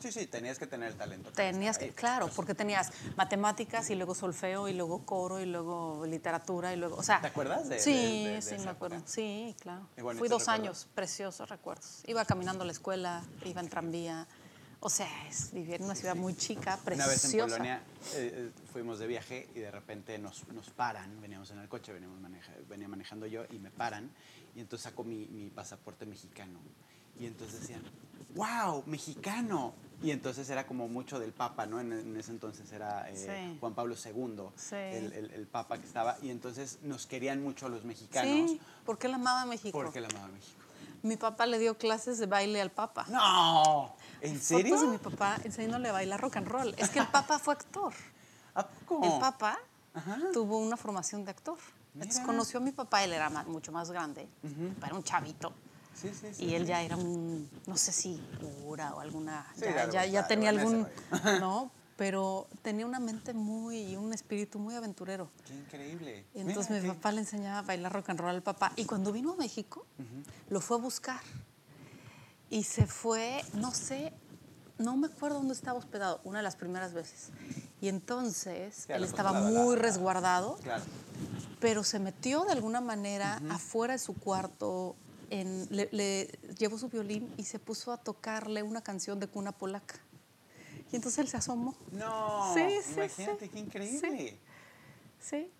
Sí, 0.00 0.10
sí, 0.12 0.26
tenías 0.26 0.58
que 0.58 0.66
tener 0.66 0.88
el 0.90 0.96
talento. 0.96 1.30
tenías 1.32 1.76
que, 1.78 1.90
claro, 1.90 2.28
porque 2.34 2.54
tenías 2.54 2.90
matemáticas 3.16 3.90
y 3.90 3.94
luego 3.94 4.14
solfeo 4.14 4.66
y 4.68 4.72
luego 4.72 5.04
coro 5.04 5.40
y 5.40 5.46
luego 5.46 6.04
literatura 6.06 6.72
y 6.72 6.76
luego, 6.76 6.96
o 6.96 7.02
sea... 7.02 7.20
¿Te 7.20 7.26
acuerdas 7.26 7.68
de- 7.68 7.78
Sí, 7.78 7.92
de- 7.92 8.28
de- 8.30 8.34
de 8.36 8.42
sí, 8.42 8.54
me 8.64 8.70
acuerdo. 8.70 8.96
época? 8.96 9.10
Sí, 9.10 9.54
claro. 9.60 9.86
Fui 10.18 10.28
dos 10.28 10.48
años, 10.48 10.88
preciosos 10.94 11.48
recuerdos. 11.50 12.02
Iba 12.06 12.24
caminando 12.24 12.62
a 12.62 12.66
la 12.66 12.72
escuela, 12.72 13.22
iba 13.44 13.60
en 13.60 13.68
tranvía. 13.68 14.26
O 14.82 14.88
sea, 14.88 15.06
es 15.28 15.52
vivir 15.52 15.74
en 15.74 15.84
una 15.84 15.94
ciudad 15.94 16.16
muy 16.16 16.34
chica, 16.34 16.78
Una 16.86 17.06
vez 17.06 17.16
en 17.24 17.30
preciosa. 17.32 17.48
Polonia 17.56 17.82
eh, 18.14 18.32
eh, 18.34 18.50
fuimos 18.72 18.98
de 18.98 19.06
viaje 19.06 19.50
y 19.54 19.58
de 19.58 19.70
repente 19.70 20.18
nos, 20.18 20.48
nos 20.48 20.70
paran, 20.70 21.20
veníamos 21.20 21.50
en 21.50 21.58
el 21.58 21.68
coche, 21.68 21.92
veníamos 21.92 22.18
maneja- 22.18 22.54
venía 22.66 22.88
manejando 22.88 23.26
yo 23.26 23.44
y 23.50 23.58
me 23.58 23.70
paran 23.70 24.10
y 24.56 24.60
entonces 24.60 24.84
saco 24.84 25.04
mi, 25.04 25.26
mi 25.26 25.50
pasaporte 25.50 26.06
mexicano 26.06 26.58
y 27.18 27.26
entonces 27.26 27.60
decían, 27.60 27.82
wow, 28.34 28.82
mexicano. 28.86 29.74
Y 30.02 30.12
entonces 30.12 30.48
era 30.48 30.66
como 30.66 30.88
mucho 30.88 31.18
del 31.20 31.32
Papa, 31.32 31.66
¿no? 31.66 31.78
En, 31.80 31.92
en 31.92 32.16
ese 32.16 32.30
entonces 32.30 32.72
era 32.72 33.10
eh, 33.10 33.16
Sí. 33.16 33.56
Juan 33.60 33.74
Pablo 33.74 33.94
II, 34.02 34.44
Sí. 34.56 34.74
el, 34.76 35.12
el- 35.12 35.30
el 35.32 35.46
Papa 35.46 35.78
que 35.78 35.86
estaba, 35.86 36.16
y 36.22 36.30
entonces 36.30 36.78
nos 36.82 37.06
querían 37.06 37.42
mucho 37.42 37.66
a 37.66 37.68
los 37.68 37.84
mexicanos 37.84 38.50
Sí, 38.50 38.60
porque 38.86 39.08
él 39.08 39.14
amaba 39.14 39.42
a 39.42 39.46
México. 39.46 39.76
porque 39.78 39.98
él 39.98 40.06
amaba 40.06 40.28
México. 40.28 40.58
Mi 41.02 41.16
papá 41.16 41.46
le 41.46 41.58
dio 41.58 41.76
clases 41.78 42.18
de 42.18 42.26
baile 42.26 42.60
al 42.60 42.70
Papa. 42.70 43.06
¡No! 43.08 43.94
¿En 44.20 44.40
serio? 44.40 44.74
Fotos 44.76 44.90
de 44.90 44.98
mi 44.98 44.98
papá 44.98 45.38
enseñándole 45.44 45.88
a 45.88 45.92
bailar 45.92 46.20
rock 46.20 46.36
and 46.36 46.48
roll. 46.48 46.74
Es 46.76 46.90
que 46.90 46.98
el 46.98 47.06
Papa 47.08 47.38
fue 47.38 47.54
actor. 47.54 47.92
¿A 48.54 48.66
poco? 48.66 49.04
El 49.04 49.18
Papa 49.20 49.58
Ajá. 49.94 50.18
tuvo 50.32 50.58
una 50.58 50.76
formación 50.76 51.24
de 51.24 51.30
actor. 51.30 51.56
Entonces 51.94 52.16
Mira. 52.20 52.26
conoció 52.26 52.58
a 52.60 52.62
mi 52.62 52.72
papá, 52.72 53.02
él 53.04 53.12
era 53.12 53.28
ma- 53.30 53.44
mucho 53.44 53.72
más 53.72 53.90
grande, 53.90 54.28
era 54.84 54.94
un 54.94 55.02
chavito. 55.02 55.52
Sí, 56.00 56.10
sí, 56.18 56.28
sí. 56.32 56.44
Y 56.44 56.54
él 56.54 56.66
ya 56.66 56.82
era 56.82 56.96
un, 56.96 57.48
no 57.66 57.76
sé 57.76 57.92
si 57.92 58.20
cura 58.64 58.94
o 58.94 59.00
alguna, 59.00 59.46
Sí, 59.54 59.62
ya, 59.62 59.82
algo, 59.82 60.12
ya- 60.12 60.26
tenía 60.26 60.50
algún. 60.50 60.86
¿no? 61.40 61.70
Pero 61.96 62.46
tenía 62.62 62.86
una 62.86 62.98
mente 62.98 63.34
muy, 63.34 63.94
un 63.96 64.12
espíritu 64.14 64.58
muy 64.58 64.74
aventurero. 64.74 65.30
Qué 65.46 65.54
increíble. 65.54 66.24
Y 66.34 66.40
entonces 66.40 66.70
Mira, 66.70 66.82
mi 66.82 66.88
qué- 66.88 66.94
papá 66.94 67.12
le 67.12 67.20
enseñaba 67.20 67.58
a 67.58 67.62
bailar 67.62 67.92
rock 67.92 68.08
and 68.10 68.20
roll 68.20 68.30
al 68.30 68.42
papá. 68.42 68.72
Y 68.76 68.86
cuando 68.86 69.12
vino 69.12 69.32
a 69.32 69.36
México, 69.36 69.84
lo 70.48 70.60
fue 70.62 70.78
a 70.78 70.80
buscar. 70.80 71.20
Y 72.48 72.64
se 72.64 72.86
fue, 72.86 73.44
no 73.54 73.72
sé, 73.72 74.12
no 74.78 74.96
me 74.96 75.08
acuerdo 75.08 75.36
dónde 75.36 75.52
estaba 75.52 75.78
hospedado, 75.78 76.20
una 76.24 76.38
de 76.38 76.42
las 76.42 76.56
primeras 76.56 76.94
veces. 76.94 77.28
Y 77.82 77.88
entonces 77.88 78.84
Claro, 78.86 79.04
él 79.04 79.08
estaba 79.08 79.32
muy 79.34 79.76
la- 79.76 79.82
resguardado, 79.82 80.56
Claro. 80.62 80.82
pero 81.60 81.84
se 81.84 81.98
metió 81.98 82.44
de 82.44 82.52
alguna 82.52 82.80
manera 82.80 83.40
afuera 83.50 83.92
de 83.92 83.98
su 83.98 84.14
cuarto, 84.14 84.96
en- 85.30 85.66
le, 85.70 85.88
le 85.92 86.26
llevó 86.58 86.78
su 86.78 86.88
violín 86.88 87.32
y 87.36 87.44
se 87.44 87.58
puso 87.58 87.92
a 87.92 87.96
tocarle 87.96 88.62
una 88.62 88.82
canción 88.82 89.18
de 89.20 89.26
cuna 89.28 89.52
polaca. 89.52 89.96
Y 90.92 90.96
entonces 90.96 91.18
él 91.20 91.28
se 91.28 91.36
asomó. 91.36 91.74
No, 91.92 92.52
Sí, 92.54 92.62
sí, 92.84 92.92
imagínate, 92.94 93.44
sí. 93.46 93.50
qué 93.52 93.58
increíble. 93.60 94.38
Sí. 95.20 95.50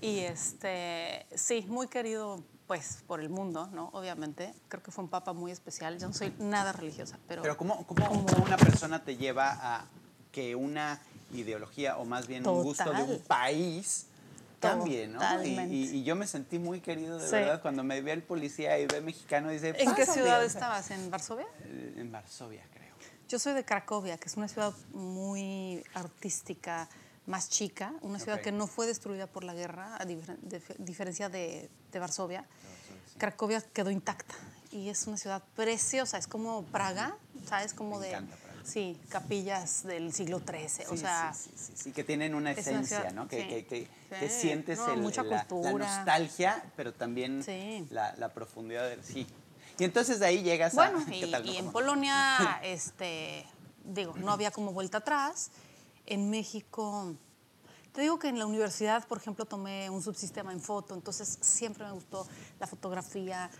Y 0.00 0.18
este, 0.20 1.26
sí, 1.34 1.64
muy 1.68 1.88
querido 1.88 2.42
pues 2.66 2.98
por 3.06 3.20
el 3.20 3.30
mundo, 3.30 3.68
¿no? 3.72 3.88
Obviamente. 3.94 4.52
Creo 4.68 4.82
que 4.82 4.90
fue 4.90 5.02
un 5.04 5.08
papa 5.10 5.32
muy 5.32 5.50
especial. 5.50 5.98
Yo 5.98 6.06
no 6.06 6.12
soy 6.12 6.34
nada 6.38 6.72
religiosa, 6.72 7.18
pero, 7.26 7.40
Pero 7.40 7.56
¿cómo, 7.56 7.86
cómo, 7.86 8.10
una 8.44 8.58
persona 8.58 9.02
te 9.02 9.16
lleva 9.16 9.58
a 9.58 9.86
que 10.32 10.54
una 10.54 11.00
ideología 11.32 11.96
o 11.96 12.04
más 12.04 12.26
bien 12.26 12.46
un 12.46 12.62
gusto 12.62 12.92
de 12.92 13.02
un 13.02 13.18
país 13.20 14.07
cambie, 14.60 15.06
¿no? 15.08 15.20
Y, 15.44 15.48
y- 15.48 15.96
y 15.98 16.04
yo 16.04 16.16
me 16.16 16.26
sentí 16.26 16.58
muy 16.58 16.80
querido 16.80 17.18
de 17.18 17.26
Sí. 17.26 17.32
verdad 17.32 17.62
cuando 17.62 17.82
me 17.84 18.00
ve 18.00 18.12
el 18.12 18.22
policía 18.22 18.78
y 18.78 18.86
ve 18.86 19.00
mexicano 19.00 19.50
y 19.50 19.54
dice, 19.54 19.74
¿En 19.78 19.94
qué 19.94 20.06
ciudad 20.06 20.44
estabas? 20.44 20.90
¿En 20.90 21.10
Varsovia? 21.10 21.46
eh, 21.64 21.94
En 21.98 22.10
Varsovia, 22.12 22.62
creo. 22.72 22.88
Yo 23.28 23.38
soy 23.38 23.52
de 23.52 23.64
Cracovia, 23.64 24.16
que 24.18 24.28
es 24.28 24.36
una 24.36 24.48
ciudad 24.48 24.72
muy 24.92 25.84
artística, 25.94 26.88
más 27.26 27.50
chica, 27.50 27.92
una 28.00 28.18
ciudad 28.18 28.40
que 28.40 28.52
no 28.52 28.66
fue 28.66 28.86
destruida 28.86 29.26
por 29.26 29.44
la 29.44 29.52
guerra, 29.54 29.96
a 29.96 30.04
difer- 30.06 30.38
dif- 30.40 30.76
diferencia 30.78 31.28
de, 31.28 31.68
de 31.92 31.98
Varsovia. 31.98 32.44
Cracovia 33.18 33.60
quedó 33.60 33.90
intacta 33.90 34.34
y 34.72 34.88
es 34.88 35.06
una 35.06 35.16
ciudad 35.16 35.42
preciosa, 35.56 36.18
es 36.18 36.26
como 36.26 36.62
Praga, 36.64 37.16
¿sabes? 37.46 37.74
Como 37.74 37.98
Me 37.98 38.06
de... 38.06 38.12
encanta. 38.12 38.36
Sí, 38.64 39.00
capillas 39.08 39.82
del 39.84 40.12
siglo 40.12 40.40
XIII, 40.40 40.86
o 40.90 40.96
sea... 40.96 41.32
sí, 41.32 41.50
sí, 41.56 41.64
sí, 41.68 41.72
sí, 41.84 41.92
que 41.92 42.04
tienen 42.04 42.34
una 42.34 42.50
es 42.50 42.58
una 42.58 42.70
esencia, 42.76 42.98
ciudad- 42.98 43.14
¿no? 43.14 43.26
Que, 43.26 43.40
sí. 43.42 43.48
que, 43.48 43.66
que- 43.66 43.88
Sí. 44.08 44.14
que 44.20 44.28
sientes 44.30 44.78
No, 44.78 44.88
el- 44.92 45.00
mucha 45.00 45.22
la, 45.22 45.46
la 45.50 45.72
nostalgia, 45.72 46.64
pero 46.76 46.92
también 46.94 47.42
Sí. 47.42 47.86
la, 47.90 48.14
la 48.16 48.32
profundidad 48.32 48.88
del 48.88 49.04
sí. 49.04 49.26
Y 49.78 49.84
entonces 49.84 50.18
de 50.18 50.26
ahí 50.26 50.42
llegas 50.42 50.74
Bueno, 50.74 50.98
a... 51.00 51.04
¿qué 51.10 51.26
y, 51.26 51.30
tal, 51.30 51.46
y 51.46 51.56
en. 51.58 51.70
Polonia, 51.70 52.60
este, 52.62 53.46
digo, 53.84 54.14
no 54.16 54.32
había 54.32 54.50
como 54.50 54.72
vuelta 54.72 54.98
atrás. 54.98 55.50
En 56.06 56.30
México, 56.30 57.14
te 57.92 58.00
digo 58.00 58.18
que 58.18 58.28
en 58.28 58.38
la 58.38 58.46
universidad, 58.46 59.06
por 59.06 59.18
ejemplo, 59.18 59.44
tomé 59.44 59.90
un 59.90 60.02
subsistema 60.02 60.52
en 60.52 60.60
foto, 60.60 60.94
entonces 60.94 61.38
siempre 61.42 61.84
me 61.84 61.92
gustó 61.92 62.26
la 62.58 62.66
fotografía, 62.66 63.50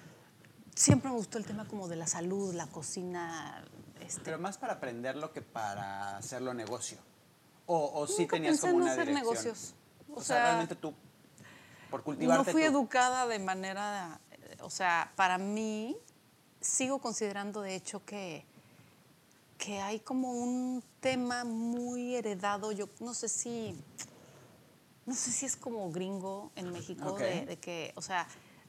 siempre 0.74 1.10
me 1.10 1.16
gustó 1.16 1.36
el 1.36 1.44
tema 1.44 1.68
como 1.68 1.88
de 1.88 1.96
la 1.96 2.06
salud, 2.06 2.54
la 2.54 2.66
cocina. 2.68 3.62
Este, 4.00 4.22
Pero 4.24 4.38
más 4.38 4.56
para 4.56 4.74
aprenderlo 4.74 5.30
que 5.32 5.42
para 5.42 6.16
hacerlo 6.16 6.54
negocio. 6.54 6.96
O, 7.66 8.00
o 8.00 8.06
sí 8.06 8.26
tenías 8.26 8.52
pensé 8.52 8.68
como 8.68 8.76
en 8.78 8.82
una 8.84 8.92
hacer 8.92 9.06
dirección. 9.08 9.34
negocios. 9.34 9.74
O, 10.18 10.20
O 10.20 10.24
sea, 10.24 10.36
sea, 10.36 10.44
realmente 10.46 10.74
tú, 10.76 10.92
por 11.90 12.00
no 12.00 12.04
cultivarte 12.04 12.52
fui 12.52 12.62
tú. 12.62 12.68
educada 12.68 13.26
de 13.26 13.38
manera, 13.38 14.20
eh, 14.32 14.56
o 14.60 14.70
sea, 14.70 15.12
para 15.16 15.38
mí 15.38 15.96
sigo 16.60 16.98
considerando 17.00 17.60
de 17.62 17.74
hecho 17.74 18.04
que, 18.04 18.44
que 19.56 19.80
hay 19.80 20.00
como 20.00 20.32
un 20.32 20.82
tema 21.00 21.44
muy 21.44 22.14
heredado, 22.16 22.72
yo 22.72 22.88
no 23.00 23.14
sé 23.14 23.28
si, 23.28 23.74
no 25.06 25.14
sé 25.14 25.30
si 25.32 25.46
es 25.46 25.56
como 25.56 25.90
gringo 25.90 26.50
en 26.56 26.72
México, 26.72 27.12
de, 27.14 27.46
de 27.46 27.56
que, 27.58 27.92
o 27.96 28.02
sea, 28.02 28.26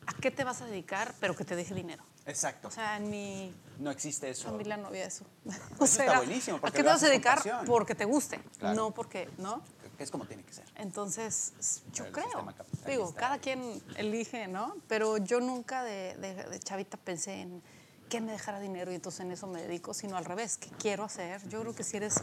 ¿a 0.07 0.13
qué 0.21 0.31
te 0.31 0.43
vas 0.43 0.61
a 0.61 0.65
dedicar 0.65 1.13
pero 1.19 1.35
que 1.35 1.43
te 1.45 1.55
deje 1.55 1.73
dinero? 1.73 2.03
Exacto. 2.25 2.67
O 2.67 2.71
sea, 2.71 2.97
en 2.97 3.09
mi 3.09 3.53
no 3.79 3.89
existe 3.89 4.29
eso. 4.29 4.49
familia 4.49 4.77
no 4.77 4.87
había 4.87 5.05
eso. 5.05 5.25
Eso 5.45 5.83
está 5.85 6.17
buenísimo, 6.17 6.57
¿A 6.61 6.69
qué 6.71 6.77
te 6.77 6.83
vas 6.83 7.01
a 7.01 7.07
dedicar? 7.07 7.41
Porque 7.65 7.95
te 7.95 8.05
guste, 8.05 8.39
Claro. 8.59 8.75
no 8.75 8.91
porque, 8.91 9.29
¿no? 9.39 9.63
Es 10.03 10.11
como 10.11 10.25
tiene 10.25 10.43
que 10.43 10.53
ser. 10.53 10.65
Entonces, 10.75 11.53
yo 11.93 12.05
el 12.05 12.11
creo, 12.11 12.45
digo, 12.87 13.13
cada 13.15 13.37
quien 13.39 13.81
elige, 13.97 14.47
¿no? 14.47 14.75
Pero 14.87 15.17
yo 15.17 15.39
nunca 15.39 15.83
de, 15.83 16.15
de- 16.17 16.43
de 16.45 16.59
chavita 16.59 16.97
pensé 16.97 17.41
en 17.41 17.61
que 18.09 18.21
me 18.21 18.31
dejara 18.31 18.59
dinero 18.59 18.91
y 18.91 18.95
entonces 18.95 19.19
en 19.21 19.31
eso 19.31 19.45
me 19.47 19.61
dedico, 19.61 19.93
sino 19.93 20.17
al 20.17 20.25
revés, 20.25 20.57
¿qué 20.57 20.69
quiero 20.79 21.03
hacer? 21.03 21.47
Yo 21.49 21.61
creo 21.61 21.75
que 21.75 21.83
si 21.83 21.97
eres 21.97 22.15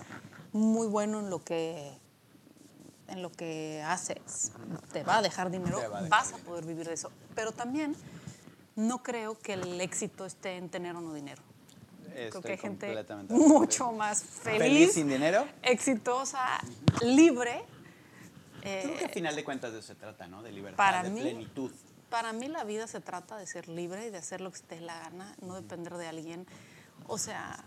muy 0.53 0.87
bueno 0.89 1.21
en 1.21 1.31
lo 1.31 1.45
que 1.45 1.97
en 3.09 3.23
lo 3.23 3.31
que 3.31 3.81
haces, 3.87 4.51
te 4.93 5.05
va 5.05 5.19
a 5.19 5.23
dejar 5.23 5.49
dinero, 5.51 5.79
Te 5.79 5.87
va 5.87 5.99
a 5.99 6.03
dejar 6.03 6.11
vas 6.25 6.33
a 6.33 6.39
poder 6.39 6.65
vivir 6.65 6.89
de 6.89 6.95
eso. 6.95 7.13
Pero 7.37 7.53
también 7.53 7.95
no 8.75 9.05
creo 9.05 9.39
que 9.39 9.53
el 9.53 9.81
éxito 9.81 10.27
esté 10.27 10.57
en 10.57 10.69
tener 10.71 10.97
o 10.97 11.01
no 11.01 11.15
dinero. 11.15 11.41
Creo 12.17 12.27
Estoy 12.29 12.43
que 12.43 12.53
hay 12.53 12.59
gente 12.59 13.05
mucho 13.29 13.93
más 13.93 14.23
feliz, 14.23 14.59
¿Feliz 14.61 14.93
sin 14.95 15.09
dinero? 15.09 15.47
exitosa, 15.63 16.59
libre. 17.03 17.63
Creo 18.61 18.83
que 18.83 19.01
Eh, 19.01 19.05
al 19.05 19.11
final 19.11 19.37
de 19.37 19.45
cuentas 19.45 19.73
de 19.73 19.79
eso 19.79 19.89
se 19.89 19.95
trata, 19.95 20.27
¿no? 20.27 20.43
De 20.43 20.51
libertad, 20.51 20.77
para 20.77 21.03
de 21.03 21.11
mí- 21.11 21.21
plenitud. 21.21 21.71
Para 22.11 22.33
mí 22.33 22.49
la 22.49 22.65
vida 22.65 22.87
se 22.87 23.01
trata 23.01 23.37
de 23.37 23.47
ser 23.47 23.69
libre 23.69 24.07
y 24.07 24.11
de 24.11 24.19
hacer 24.19 24.41
lo 24.41 24.51
que 24.53 24.61
te 24.61 24.75
dé 24.77 24.81
la 24.81 24.99
gana, 25.01 25.35
no 25.43 25.55
depender 25.55 25.95
de 25.95 26.07
alguien. 26.07 26.47
O 27.09 27.19
sea, 27.19 27.65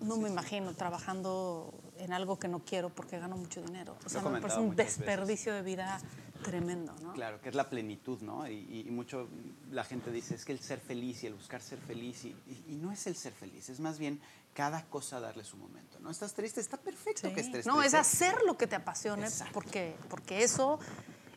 no 0.00 0.16
me 0.16 0.28
imagino 0.28 0.74
trabajando 0.74 1.72
en 1.98 2.12
algo 2.12 2.38
que 2.38 2.48
no 2.48 2.60
quiero 2.60 2.88
porque 2.90 3.18
gano 3.18 3.36
mucho 3.36 3.62
dinero. 3.62 3.96
O 4.04 4.08
sea, 4.08 4.22
me 4.22 4.40
parece 4.40 4.60
un 4.60 4.74
veces. 4.74 4.98
desperdicio 4.98 5.54
de 5.54 5.62
vida 5.62 6.00
tremendo, 6.42 6.94
¿no? 7.02 7.12
Claro, 7.14 7.40
que 7.40 7.48
es 7.48 7.54
la 7.54 7.68
plenitud, 7.70 8.20
¿no? 8.22 8.46
Y, 8.48 8.84
y- 8.86 8.90
mucho 8.90 9.28
la 9.70 9.84
gente 9.84 10.10
dice, 10.10 10.34
es 10.34 10.44
que 10.44 10.52
el 10.52 10.60
ser 10.60 10.80
feliz 10.80 11.22
y 11.22 11.26
el 11.28 11.34
buscar 11.34 11.60
ser 11.62 11.78
feliz, 11.78 12.24
y, 12.24 12.28
y- 12.46 12.64
y 12.68 12.76
no 12.76 12.92
es 12.92 13.06
el 13.06 13.16
ser 13.16 13.32
feliz, 13.32 13.68
es 13.68 13.80
más 13.80 13.98
bien 13.98 14.20
cada 14.54 14.84
cosa 14.86 15.18
darle 15.20 15.44
su 15.44 15.56
momento, 15.56 15.98
¿no? 16.00 16.10
Estás 16.10 16.34
triste, 16.34 16.60
está 16.60 16.76
perfecto 16.76 17.28
Sí. 17.28 17.34
que 17.34 17.40
estés 17.40 17.66
No, 17.66 17.82
es 17.82 17.92
triste. 17.92 17.96
hacer 17.98 18.42
lo 18.46 18.56
que 18.58 18.66
te 18.66 18.76
apasione 18.76 19.22
Exacto. 19.26 19.54
porque, 19.54 19.96
porque 20.10 20.42
eso 20.42 20.78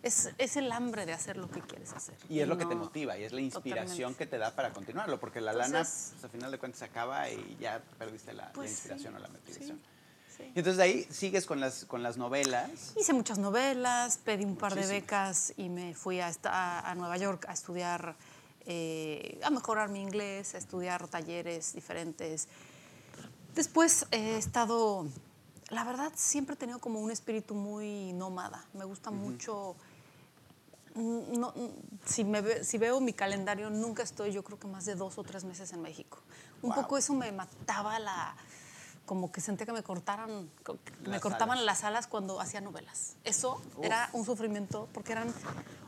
es, 0.04 0.30
es 0.38 0.58
el 0.58 0.72
hambre 0.72 1.06
de 1.06 1.14
hacer 1.14 1.38
lo 1.38 1.50
que 1.50 1.62
quieres 1.62 1.94
hacer. 1.94 2.16
Y 2.30 2.40
es 2.42 2.48
lo 2.48 2.58
que 2.58 2.66
te 2.66 2.76
no- 2.76 2.82
motiva, 2.84 3.18
y 3.18 3.24
es 3.24 3.32
la 3.32 3.42
inspiración 3.42 4.14
Totalmente. 4.14 4.18
que 4.26 4.28
te 4.28 4.38
da 4.38 4.54
para 4.56 4.72
continuarlo, 4.74 5.20
porque 5.20 5.40
la 5.42 5.54
lana, 5.54 5.80
pues, 5.80 6.14
al 6.24 6.30
final 6.30 6.52
de 6.52 6.60
cuentas, 6.60 6.80
se 6.80 6.86
acaba 6.86 7.30
y 7.32 7.58
ya 7.60 7.82
perdiste 7.98 8.34
la, 8.34 8.48
la 8.48 8.52
Pues 8.54 8.70
sí, 8.70 8.76
inspiración 8.76 9.16
o 9.16 9.20
la 9.20 9.28
motivación. 9.30 9.78
sí, 9.78 9.84
sí. 10.38 10.44
Y 10.56 10.60
entonces 10.60 10.78
de 10.78 10.84
ahí 10.84 11.08
sigues 11.12 11.46
con 11.46 11.60
las, 11.60 11.86
con 11.86 12.04
las 12.04 12.18
novelas. 12.18 12.94
Hice 13.00 13.14
muchas 13.14 13.38
novelas, 13.38 14.18
pedí 14.18 14.44
un 14.46 14.56
par 14.56 14.74
de 14.74 14.82
Muchísimas. 14.82 15.02
becas 15.02 15.54
y 15.58 15.70
me 15.70 15.94
fui 15.96 16.20
a, 16.20 16.30
esta- 16.30 16.80
a 16.80 16.96
Nueva 16.96 17.18
York 17.18 17.46
a 17.48 17.54
estudiar, 17.54 18.16
eh, 18.66 19.40
a 19.44 19.50
mejorar 19.50 19.90
mi 19.90 20.02
inglés, 20.02 20.56
a 20.56 20.58
estudiar 20.58 21.08
talleres 21.08 21.74
diferentes. 21.74 22.48
Después 23.54 24.06
he 24.12 24.38
estado, 24.38 25.06
la 25.70 25.84
verdad, 25.84 26.12
siempre 26.16 26.56
he 26.56 26.58
tenido 26.58 26.80
como 26.80 27.00
un 27.00 27.12
espíritu 27.12 27.54
muy 27.56 28.12
nómada. 28.14 28.66
Me 28.74 28.86
gusta 28.86 29.12
mucho. 29.12 29.76
mm, 30.96 31.38
no, 31.40 31.50
mm, 31.56 31.68
si, 32.06 32.24
me 32.24 32.40
ve- 32.42 32.64
si 32.64 32.78
veo 32.78 33.02
mi 33.02 33.12
calendario, 33.14 33.70
nunca 33.70 34.02
estoy, 34.04 34.32
yo 34.32 34.44
creo 34.44 34.58
que 34.60 34.68
más 34.68 34.86
de 34.86 34.96
dos 34.96 35.18
o 35.18 35.24
tres 35.24 35.44
meses 35.44 35.74
en 35.74 35.82
México. 35.82 36.20
Un 36.62 36.70
Wow. 36.72 36.84
poco 36.84 36.98
eso 36.98 37.14
me 37.14 37.32
mataba 37.34 38.00
la. 38.00 38.36
Como 39.06 39.32
que 39.32 39.40
sentía 39.40 39.66
que 39.66 39.72
me 39.72 39.84
cortaran, 39.84 40.50
que 40.64 41.10
me 41.10 41.20
cortaban 41.20 41.60
alas. 41.60 41.66
las 41.66 41.84
alas 41.84 42.08
cuando 42.08 42.42
hacía 42.42 42.62
novelas. 42.62 43.18
Eso 43.24 43.62
era 43.84 44.10
un 44.14 44.26
sufrimiento 44.26 44.90
porque 44.94 45.12
eran 45.12 45.32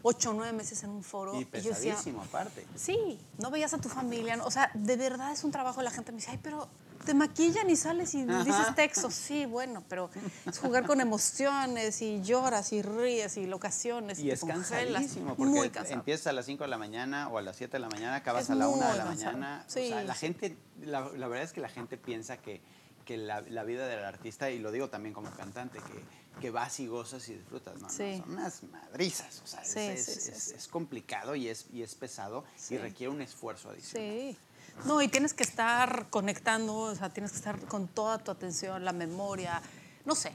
ocho 0.03 0.31
o 0.31 0.33
nueve 0.33 0.53
meses 0.53 0.83
en 0.83 0.91
un 0.91 1.03
foro. 1.03 1.33
Y 1.36 1.45
yo 1.45 1.71
decía, 1.71 1.93
pesadísimo, 1.93 2.21
aparte. 2.21 2.65
Sí, 2.75 3.19
no 3.39 3.50
veías 3.50 3.74
a 3.74 3.79
tu 3.79 3.89
familia. 3.89 4.38
no- 4.38 4.45
O 4.45 4.51
sea, 4.51 4.69
de 4.74 4.95
verdad 4.97 5.31
es 5.31 5.43
un 5.43 5.51
trabajo. 5.51 5.81
La 5.81 5.91
gente 5.91 6.12
me 6.12 6.17
dice, 6.17 6.31
ay, 6.31 6.39
pero 6.41 6.69
te 7.07 7.13
maquillan 7.13 7.69
y 7.69 7.75
sales 7.75 8.13
y 8.15 8.25
dices 8.45 8.75
textos. 8.75 9.13
Sí, 9.13 9.45
bueno, 9.45 9.83
pero 9.88 10.09
es 10.45 10.59
jugar 10.59 10.86
con 10.86 11.00
emociones 11.00 12.01
y 12.01 12.21
lloras 12.21 12.74
y 12.74 12.81
ríes 12.81 13.38
y 13.38 13.47
locaciones. 13.47 14.19
Y, 14.19 14.29
es 14.29 14.43
cansadísimo 14.43 15.36
porque 15.36 15.71
empiezas 15.89 16.27
a 16.27 16.33
las 16.33 16.45
5 16.45 16.65
de 16.65 16.69
la 16.69 16.77
mañana 16.77 17.29
o 17.29 17.38
a 17.38 17.41
las 17.41 17.55
7 17.55 17.71
de 17.71 17.79
la 17.79 17.89
mañana, 17.89 18.15
acabas 18.15 18.50
a 18.50 18.55
la 18.55 18.67
1 18.67 18.91
de 18.91 18.97
la 18.97 19.05
mañana. 19.05 19.63
O 19.65 19.69
sea, 19.69 20.03
la 20.03 20.15
gente, 20.15 20.57
la, 20.81 21.01
verdad 21.01 21.43
es 21.43 21.53
que 21.53 21.62
la 21.62 21.69
gente 21.69 21.97
piensa 21.97 22.38
que, 22.38 22.62
que 23.07 23.17
la, 23.17 23.41
la, 23.41 23.63
vida 23.63 23.87
del 23.87 24.03
artista, 24.03 24.51
y 24.51 24.59
lo 24.59 24.69
digo 24.69 24.89
también 24.89 25.13
como 25.13 25.31
cantante, 25.31 25.79
que, 25.79 26.41
que 26.41 26.51
vas 26.51 26.79
y 26.81 26.87
gozas 26.87 27.27
y 27.29 27.35
disfrutas. 27.35 27.75
No, 27.75 27.87
no 27.87 27.89
son 27.89 28.23
unas 28.27 28.63
madrizas. 28.63 29.41
O 29.43 29.47
sea, 29.47 29.61
es, 29.61 29.75
es, 29.77 30.51
es, 30.51 30.67
complicado 30.67 31.33
y 31.33 31.47
es, 31.47 31.67
y 31.71 31.83
es 31.83 31.95
pesado 31.95 32.43
y 32.69 32.77
requiere 32.77 33.11
un 33.11 33.21
esfuerzo 33.21 33.69
adicional. 33.69 34.09
Sí. 34.09 34.37
No, 34.85 35.01
y 35.01 35.07
tienes 35.07 35.33
que 35.33 35.43
estar 35.43 36.07
conectando, 36.09 36.75
o 36.75 36.95
sea, 36.95 37.09
tienes 37.09 37.31
que 37.31 37.37
estar 37.37 37.59
con 37.65 37.87
toda 37.87 38.19
tu 38.19 38.29
atención, 38.29 38.83
la 38.83 38.91
memoria, 38.91 39.61
no 40.05 40.13
sé. 40.13 40.33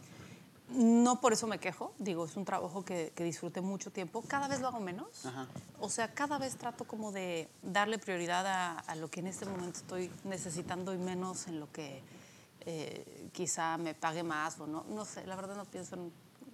No 0.71 1.21
por 1.21 1.35
eso 1.35 1.47
me 1.47 1.59
quejo, 1.59 1.93
digo, 1.99 2.25
es 2.25 2.35
un 2.37 2.47
trabajo 2.47 2.83
que, 2.83 3.13
que 3.15 3.23
disfruté 3.25 3.61
mucho 3.61 3.91
tiempo. 3.93 4.25
Cada 4.27 4.49
vez 4.49 4.61
lo 4.61 4.69
hago 4.69 4.81
menos. 4.81 5.29
O 5.79 5.91
sea, 5.91 6.15
cada 6.15 6.39
vez 6.39 6.57
trato 6.57 6.87
como 6.87 7.13
de 7.13 7.47
darle 7.63 7.99
prioridad 7.99 8.47
a, 8.47 8.79
a, 8.79 8.95
lo 8.97 9.11
que 9.11 9.21
en 9.21 9.27
este 9.27 9.45
momento 9.45 9.79
estoy 9.79 10.11
necesitando 10.25 10.95
y 10.95 10.99
menos 10.99 11.47
en 11.47 11.61
lo 11.61 11.71
que 11.71 12.01
eh, 12.67 13.31
quizá 13.33 13.77
me 13.77 13.95
pague 13.95 14.23
más 14.23 14.59
o 14.61 14.67
no. 14.67 14.85
No 14.89 15.05
sé, 15.05 15.27
la 15.27 15.37
verdad 15.37 15.57
no 15.57 15.65
pienso 15.65 15.97
en, 15.97 16.13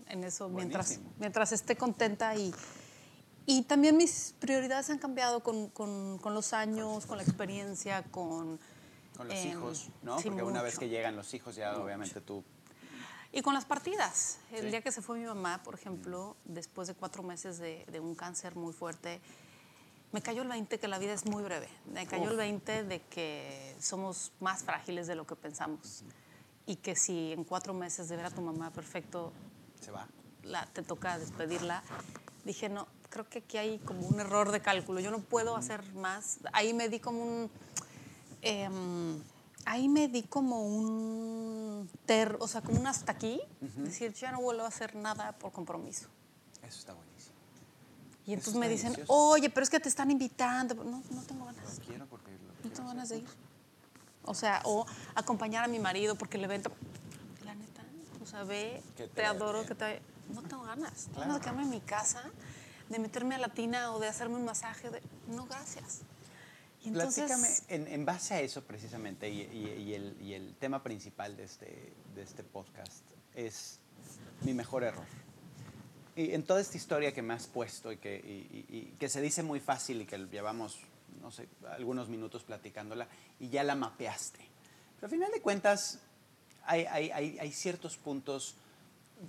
en 0.08 0.24
eso 0.24 0.48
mientras, 0.48 1.00
mientras 1.18 1.52
esté 1.52 1.76
contenta 1.76 2.34
y, 2.34 2.54
y 3.46 3.62
también 3.62 3.96
mis 3.96 4.34
prioridades 4.38 4.90
han 4.90 4.98
cambiado 4.98 5.42
con, 5.42 5.68
con, 5.68 6.18
con 6.18 6.34
los 6.34 6.52
años, 6.52 7.06
con 7.06 7.16
la 7.16 7.22
experiencia, 7.22 8.02
con... 8.10 8.58
Con 9.16 9.28
los 9.28 9.36
em, 9.36 9.48
hijos, 9.48 9.88
¿no? 10.02 10.16
Porque 10.16 10.42
una 10.42 10.62
vez 10.62 10.78
que 10.78 10.88
llegan 10.88 11.16
los 11.16 11.32
hijos 11.34 11.56
ya 11.56 11.76
obviamente 11.76 12.20
tú... 12.20 12.44
Y 13.30 13.42
con 13.42 13.52
las 13.52 13.66
partidas. 13.66 14.38
El 14.52 14.70
día 14.70 14.80
que 14.80 14.90
se 14.90 15.02
fue 15.02 15.18
mi 15.18 15.26
mamá, 15.26 15.62
por 15.62 15.74
ejemplo, 15.74 16.36
después 16.46 16.88
de 16.88 16.94
cuatro 16.94 17.22
meses 17.22 17.58
de, 17.58 17.84
de, 17.90 18.00
un 18.00 18.14
cáncer 18.14 18.56
muy 18.56 18.72
fuerte, 18.72 19.20
me 20.12 20.22
cayó 20.22 20.42
el 20.42 20.48
20 20.48 20.78
que 20.78 20.88
la 20.88 20.98
vida 20.98 21.12
es 21.12 21.26
muy 21.26 21.42
breve. 21.42 21.68
Me 21.92 22.06
cayó 22.06 22.30
el 22.30 22.36
20 22.36 22.84
de 22.84 23.00
que 23.00 23.76
somos 23.78 24.32
más 24.40 24.62
frágiles 24.62 25.06
de 25.06 25.14
lo 25.14 25.26
que 25.26 25.36
pensamos. 25.36 26.02
Y 26.66 26.76
que 26.76 26.96
si 26.96 27.32
en 27.32 27.44
cuatro 27.44 27.74
meses 27.74 28.08
de 28.08 28.16
ver 28.16 28.26
a 28.26 28.30
tu 28.30 28.40
mamá 28.40 28.70
perfecto... 28.70 29.32
Se 29.80 29.90
va. 29.90 30.08
La, 30.42 30.66
te 30.66 30.82
toca 30.82 31.18
despedirla. 31.18 31.82
Dije, 32.44 32.68
no, 32.70 32.86
creo 33.10 33.28
que 33.28 33.40
aquí 33.40 33.58
hay 33.58 33.78
como 33.80 34.06
un 34.06 34.18
error 34.20 34.50
de 34.50 34.60
cálculo. 34.60 35.00
Yo 35.00 35.10
no 35.10 35.20
puedo 35.20 35.56
hacer 35.56 35.82
más. 35.94 36.38
Ahí 36.52 36.72
me 36.72 36.88
di 36.88 37.00
como 37.00 37.22
un... 37.22 37.50
Em, 38.40 39.22
ahí 39.66 39.88
me 39.88 40.08
di 40.08 40.22
como 40.22 40.62
un... 40.62 41.90
Ter, 42.06 42.38
o 42.40 42.48
sea, 42.48 42.62
como 42.62 42.80
un 42.80 42.86
hasta 42.86 43.12
aquí. 43.12 43.40
Decir, 43.60 44.14
ya 44.14 44.32
no 44.32 44.40
vuelvo 44.40 44.62
a 44.62 44.68
hacer 44.68 44.94
nada 44.94 45.32
por 45.32 45.52
compromiso. 45.52 46.08
Eso 46.62 46.78
está 46.78 46.94
buenísimo. 46.94 47.07
Y 48.28 48.35
entonces 48.35 48.56
me 48.56 48.68
dicen, 48.68 48.94
oye, 49.06 49.49
pero 49.49 49.64
es 49.64 49.70
que 49.70 49.80
te 49.80 49.88
están 49.88 50.11
invitando. 50.11 50.75
No, 50.85 51.02
no 51.11 51.23
tengo 51.23 51.47
ganas. 51.47 51.78
No 51.78 51.85
quiero 51.87 52.06
porque 52.06 52.30
No 52.62 52.70
tengo 52.70 52.88
ganas 52.90 53.08
de 53.08 53.16
ir. 53.16 53.28
O 54.26 54.35
sea, 54.35 54.61
o 54.66 54.85
acompañar 55.14 55.64
a 55.64 55.68
mi 55.68 55.78
marido 55.78 56.14
porque 56.14 56.37
el 56.37 56.44
evento... 56.44 56.70
La 57.47 57.54
neta, 57.54 57.82
o 58.23 58.26
sea, 58.26 58.44
ve, 58.44 58.82
te, 59.14 59.25
adoro, 59.25 59.64
que 59.64 59.75
te... 59.75 60.02
No 60.35 60.42
tengo 60.42 60.62
ganas. 60.64 61.06
Tengo 61.06 61.20
ganas 61.20 61.37
de 61.37 61.40
quedarme 61.40 61.62
en 61.62 61.70
mi 61.70 61.80
casa 61.80 62.23
de 62.90 62.99
meterme 62.99 63.35
a 63.35 63.38
la 63.38 63.49
tina 63.49 63.92
o 63.92 63.99
de 63.99 64.08
hacerme 64.08 64.37
un 64.37 64.44
masaje. 64.44 64.90
De... 64.90 65.00
No, 65.28 65.47
gracias. 65.47 66.02
Y 66.85 66.88
entonces... 66.88 67.30
Platícame, 67.30 67.94
en, 67.94 68.04
base 68.04 68.35
a 68.35 68.40
eso 68.42 68.62
precisamente, 68.62 69.30
y, 69.30 69.94
el, 69.94 70.54
tema 70.61 70.82
principal 70.82 71.35
de 71.35 71.44
este, 71.44 71.94
de 72.14 72.23
este 72.23 72.42
podcast 72.42 73.04
es 73.35 73.78
mi 74.42 74.52
mejor 74.52 74.85
error. 74.85 75.06
Y 76.18 76.34
en 76.34 76.42
toda 76.42 76.60
esta 76.60 76.76
historia 76.76 77.14
que 77.14 77.22
me 77.22 77.32
has 77.32 77.46
puesto 77.46 77.92
y 77.92 77.96
que, 77.98 78.92
que 78.98 79.08
se 79.08 79.20
dice 79.20 79.44
muy 79.44 79.60
fácil 79.60 80.00
y 80.02 80.04
que 80.04 80.18
llevamos, 80.18 80.80
no 81.23 81.30
sé, 81.30 81.47
algunos 81.71 82.08
minutos 82.08 82.43
platicándola 82.43 83.06
y 83.38 83.50
ya 83.50 83.62
la 83.62 83.76
mapeaste. 83.76 84.40
Pero 84.97 85.06
al 85.06 85.10
final 85.10 85.30
de 85.30 85.40
cuentas, 85.40 86.00
hay, 86.64 86.86
hay, 86.86 87.38
hay 87.38 87.52
ciertos 87.52 87.97
puntos 87.97 88.56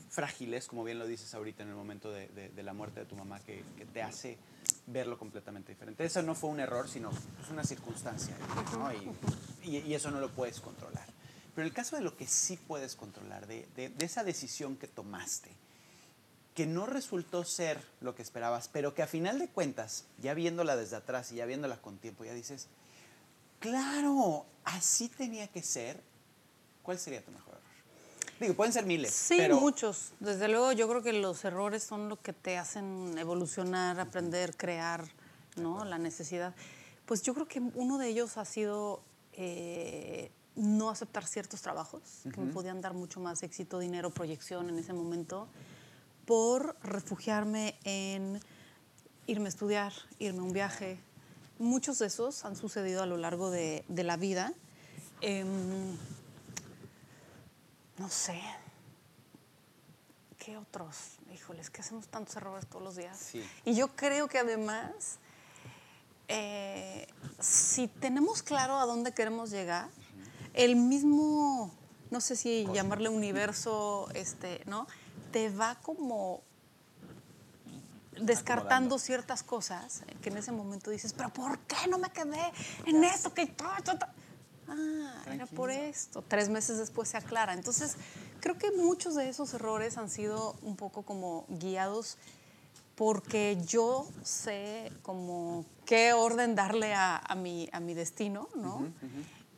frágiles, 0.10 0.68
como 0.68 0.84
bien 0.84 0.98
lo 0.98 1.06
dices 1.06 1.32
ahorita 1.36 1.62
en 1.62 1.70
el 1.70 1.76
momento 1.76 2.12
de, 2.12 2.28
de, 2.28 2.64
la 2.64 2.74
muerte 2.74 3.02
de 3.02 3.06
tu 3.06 3.16
mamá, 3.16 3.40
que, 3.40 3.64
que, 3.78 3.86
te 3.86 4.02
hace 4.02 4.40
verlo 4.88 5.18
completamente 5.20 5.72
diferente. 5.72 6.04
Eso 6.04 6.24
no 6.24 6.34
fue 6.34 6.50
un 6.50 6.60
error, 6.60 6.90
sino 6.90 7.12
es 7.12 7.52
una 7.52 7.64
circunstancia, 7.64 8.36
¿no? 8.74 8.92
y, 9.64 9.78
y, 9.78 9.94
eso 9.94 10.10
no 10.10 10.20
lo 10.20 10.32
puedes 10.32 10.60
controlar. 10.60 11.06
Pero 11.54 11.68
el 11.68 11.74
caso 11.74 11.98
de 11.98 12.02
lo 12.02 12.18
que 12.18 12.26
sí 12.26 12.58
puedes 12.58 12.96
controlar, 12.96 13.46
de, 13.46 13.68
de, 13.76 13.94
esa 14.00 14.24
decisión 14.24 14.76
que 14.76 14.88
tomaste, 14.88 15.52
que 16.60 16.66
no 16.66 16.86
resultó 16.86 17.46
ser 17.46 17.82
lo 18.02 18.16
que 18.16 18.22
esperabas, 18.22 18.68
pero 18.68 18.94
que 18.94 19.02
a 19.02 19.08
final 19.08 19.40
de 19.40 19.48
cuentas, 19.48 20.04
ya 20.18 20.34
viéndola 20.34 20.76
desde 20.76 20.98
atrás 20.98 21.32
y 21.32 21.36
ya 21.36 21.46
viéndola 21.46 21.82
con 21.82 21.98
tiempo, 22.00 22.26
ya 22.26 22.34
dices, 22.34 22.68
claro, 23.62 24.46
así 24.66 25.08
tenía 25.08 25.48
que 25.48 25.64
ser, 25.64 26.04
¿cuál 26.84 27.00
sería 27.00 27.24
tu 27.24 27.32
mejor 27.32 27.58
Digo, 28.42 28.56
pueden 28.56 28.74
ser 28.74 28.86
miles. 28.86 29.14
Sí, 29.14 29.40
muchos. 29.54 30.12
Desde 30.20 30.50
luego, 30.50 30.74
yo 30.74 30.90
creo 30.90 31.02
que 31.02 31.14
los 31.14 31.46
errores 31.46 31.82
son 31.82 32.10
lo 32.10 32.22
que 32.22 32.34
te 32.34 32.58
hacen 32.58 33.18
evolucionar, 33.18 33.98
aprender, 33.98 34.58
crear, 34.58 35.06
¿no? 35.56 35.86
La 35.86 35.98
necesidad. 35.98 36.54
Pues 37.06 37.22
yo 37.22 37.34
creo 37.34 37.48
que 37.48 37.62
uno 37.62 37.98
de 37.98 38.10
ellos 38.10 38.38
ha 38.38 38.44
sido 38.44 39.02
eh, 39.32 40.30
no 40.58 40.90
aceptar 40.90 41.26
ciertos 41.26 41.62
trabajos 41.62 42.02
que 42.34 42.42
me 42.42 42.52
podían 42.52 42.82
dar 42.82 42.94
mucho 42.94 43.22
más 43.22 43.44
éxito, 43.44 43.80
dinero, 43.80 44.10
proyección 44.10 44.68
en 44.68 44.78
ese 44.78 44.92
momento, 44.92 45.48
por 46.30 46.78
refugiarme 46.84 47.76
en 47.86 48.40
irme 49.26 49.48
a 49.48 49.50
estudiar, 49.50 49.94
irme 50.20 50.42
a 50.42 50.44
un 50.44 50.54
viaje. 50.54 51.00
Muchos 51.58 51.98
de 51.98 52.06
esos 52.06 52.46
han 52.46 52.56
sucedido 52.56 53.02
a 53.02 53.08
lo 53.08 53.18
largo 53.18 53.50
de, 53.50 53.84
de 53.88 54.04
la 54.04 54.16
vida. 54.16 54.54
Eh, 55.22 55.44
no 57.98 58.10
sé. 58.10 58.40
¿Qué 60.38 60.56
otros? 60.56 61.18
Híjoles, 61.34 61.72
que 61.72 61.82
hacemos 61.82 62.08
tantos 62.08 62.36
errores 62.36 62.68
todos 62.68 62.84
los 62.84 62.96
días. 62.96 63.18
Sí. 63.18 63.44
Y 63.66 63.74
yo 63.74 63.96
creo 63.96 64.28
que 64.28 64.38
además, 64.38 65.18
eh, 66.28 67.08
si 67.40 67.88
tenemos 67.88 68.44
claro 68.44 68.78
a 68.78 68.86
dónde 68.86 69.16
queremos 69.16 69.50
llegar, 69.50 69.90
el 70.54 70.76
mismo, 70.76 71.74
no 72.12 72.22
sé 72.22 72.36
si 72.36 72.68
llamarle 72.72 73.10
universo, 73.10 74.08
este, 74.14 74.62
¿no? 74.68 74.86
Te 75.32 75.50
va 75.50 75.76
como 75.82 76.42
descartando 78.22 79.00
ciertas 79.00 79.44
cosas 79.44 80.04
que 80.22 80.30
en 80.30 80.38
ese 80.38 80.52
momento 80.52 80.92
dices, 80.92 81.14
pero 81.14 81.30
¿por 81.30 81.60
qué 81.60 81.88
no 81.90 81.98
me 81.98 82.10
quedé 82.10 82.52
en 82.86 83.04
esto 83.04 83.34
que 83.34 83.48
Ah, 84.72 85.24
era 85.34 85.46
por 85.48 85.72
esto. 85.72 86.22
Tres 86.22 86.50
meses 86.50 86.78
después 86.78 87.10
se 87.10 87.18
aclara. 87.18 87.54
Entonces, 87.54 87.96
creo 88.40 88.58
que 88.58 88.72
muchos 88.72 89.16
de 89.16 89.30
esos 89.30 89.54
errores 89.54 89.98
han 89.98 90.10
sido 90.10 90.56
un 90.62 90.76
poco 90.76 91.04
como 91.04 91.46
guiados 91.50 92.18
porque 92.96 93.58
yo 93.66 94.08
sé 94.24 94.92
como 95.04 95.66
qué 95.86 96.14
orden 96.14 96.54
darle 96.54 96.94
a, 96.94 97.22
mi, 97.38 97.70
a 97.72 97.80
mi 97.80 97.94
destino, 97.94 98.50
¿no? 98.56 98.92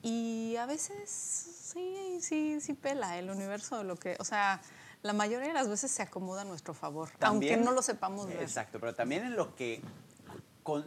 Y 0.04 0.56
a 0.58 0.66
veces 0.68 1.10
sí, 1.10 2.20
sí, 2.22 2.62
sí 2.62 2.74
pela 2.74 3.18
el 3.18 3.32
universo 3.32 3.80
de 3.80 3.84
lo 3.84 3.96
que, 3.96 4.16
o 4.20 4.24
sea, 4.24 4.62
la 5.04 5.14
mayoría 5.14 5.48
de 5.48 5.54
las 5.54 5.70
veces 5.70 5.92
se 5.92 6.02
acomoda 6.02 6.42
a 6.42 6.46
nuestro 6.46 6.74
favor, 6.74 7.10
aunque 7.22 7.58
no 7.58 7.72
lo 7.72 7.82
sepamos 7.82 8.28
ver. 8.28 8.42
Exacto, 8.42 8.80
pero 8.80 8.94
también 8.94 9.26
en 9.26 9.36
lo 9.36 9.56
que 9.56 9.82
con, 10.64 10.86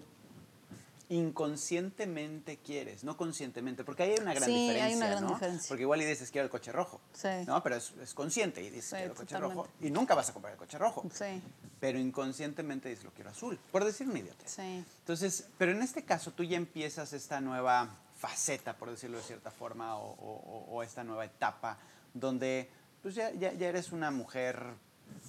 inconscientemente 1.09 2.59
quieres, 2.59 3.05
no 3.05 3.17
conscientemente, 3.17 3.85
porque 3.85 4.05
hay 4.05 4.15
una 4.21 4.33
gran 4.33 4.49
sí, 4.49 4.53
diferencia, 4.53 4.85
hay 4.85 4.95
una 4.95 5.09
gran 5.09 5.27
diferencia. 5.27 5.69
Porque 5.69 5.83
igual 5.83 6.03
y 6.03 6.05
dices 6.05 6.31
quiero 6.31 6.45
el 6.45 6.51
coche 6.51 6.73
rojo, 6.73 7.01
sí. 7.13 7.29
¿no? 7.47 7.63
Pero 7.63 7.77
es, 7.77 7.93
es, 8.03 8.15
consciente 8.15 8.63
y 8.63 8.71
dices 8.71 8.91
quiero 8.91 9.13
el 9.13 9.17
coche 9.17 9.39
rojo 9.39 9.69
y 9.81 9.91
nunca 9.91 10.15
vas 10.15 10.31
a 10.31 10.33
comprar 10.33 10.53
el 10.53 10.59
coche 10.59 10.79
rojo. 10.79 11.05
Sí. 11.13 11.43
Pero 11.81 11.99
inconscientemente 11.99 12.89
dices 12.89 13.05
lo 13.05 13.11
quiero 13.13 13.31
azul, 13.31 13.59
por 13.71 13.85
decir 13.85 14.09
un 14.09 14.17
idiota. 14.17 14.47
Sí. 14.47 14.85
Entonces, 15.01 15.49
pero 15.59 15.73
en 15.73 15.83
este 15.83 16.05
caso 16.05 16.31
tú 16.33 16.45
ya 16.45 16.57
empiezas 16.57 17.13
esta 17.13 17.41
nueva 17.41 17.99
faceta, 18.17 18.77
por 18.77 18.91
decirlo 18.91 19.19
de 19.19 19.25
cierta 19.25 19.51
forma, 19.51 19.97
o, 19.97 20.13
o, 20.13 20.67
o 20.71 20.83
esta 20.83 21.05
nueva 21.05 21.25
etapa 21.25 21.79
donde 22.15 22.71
pues 23.05 23.17
ya, 23.17 23.31
ya, 23.35 23.53
ya, 23.53 23.69
eres 23.69 23.93
una 23.93 24.11
mujer 24.11 24.65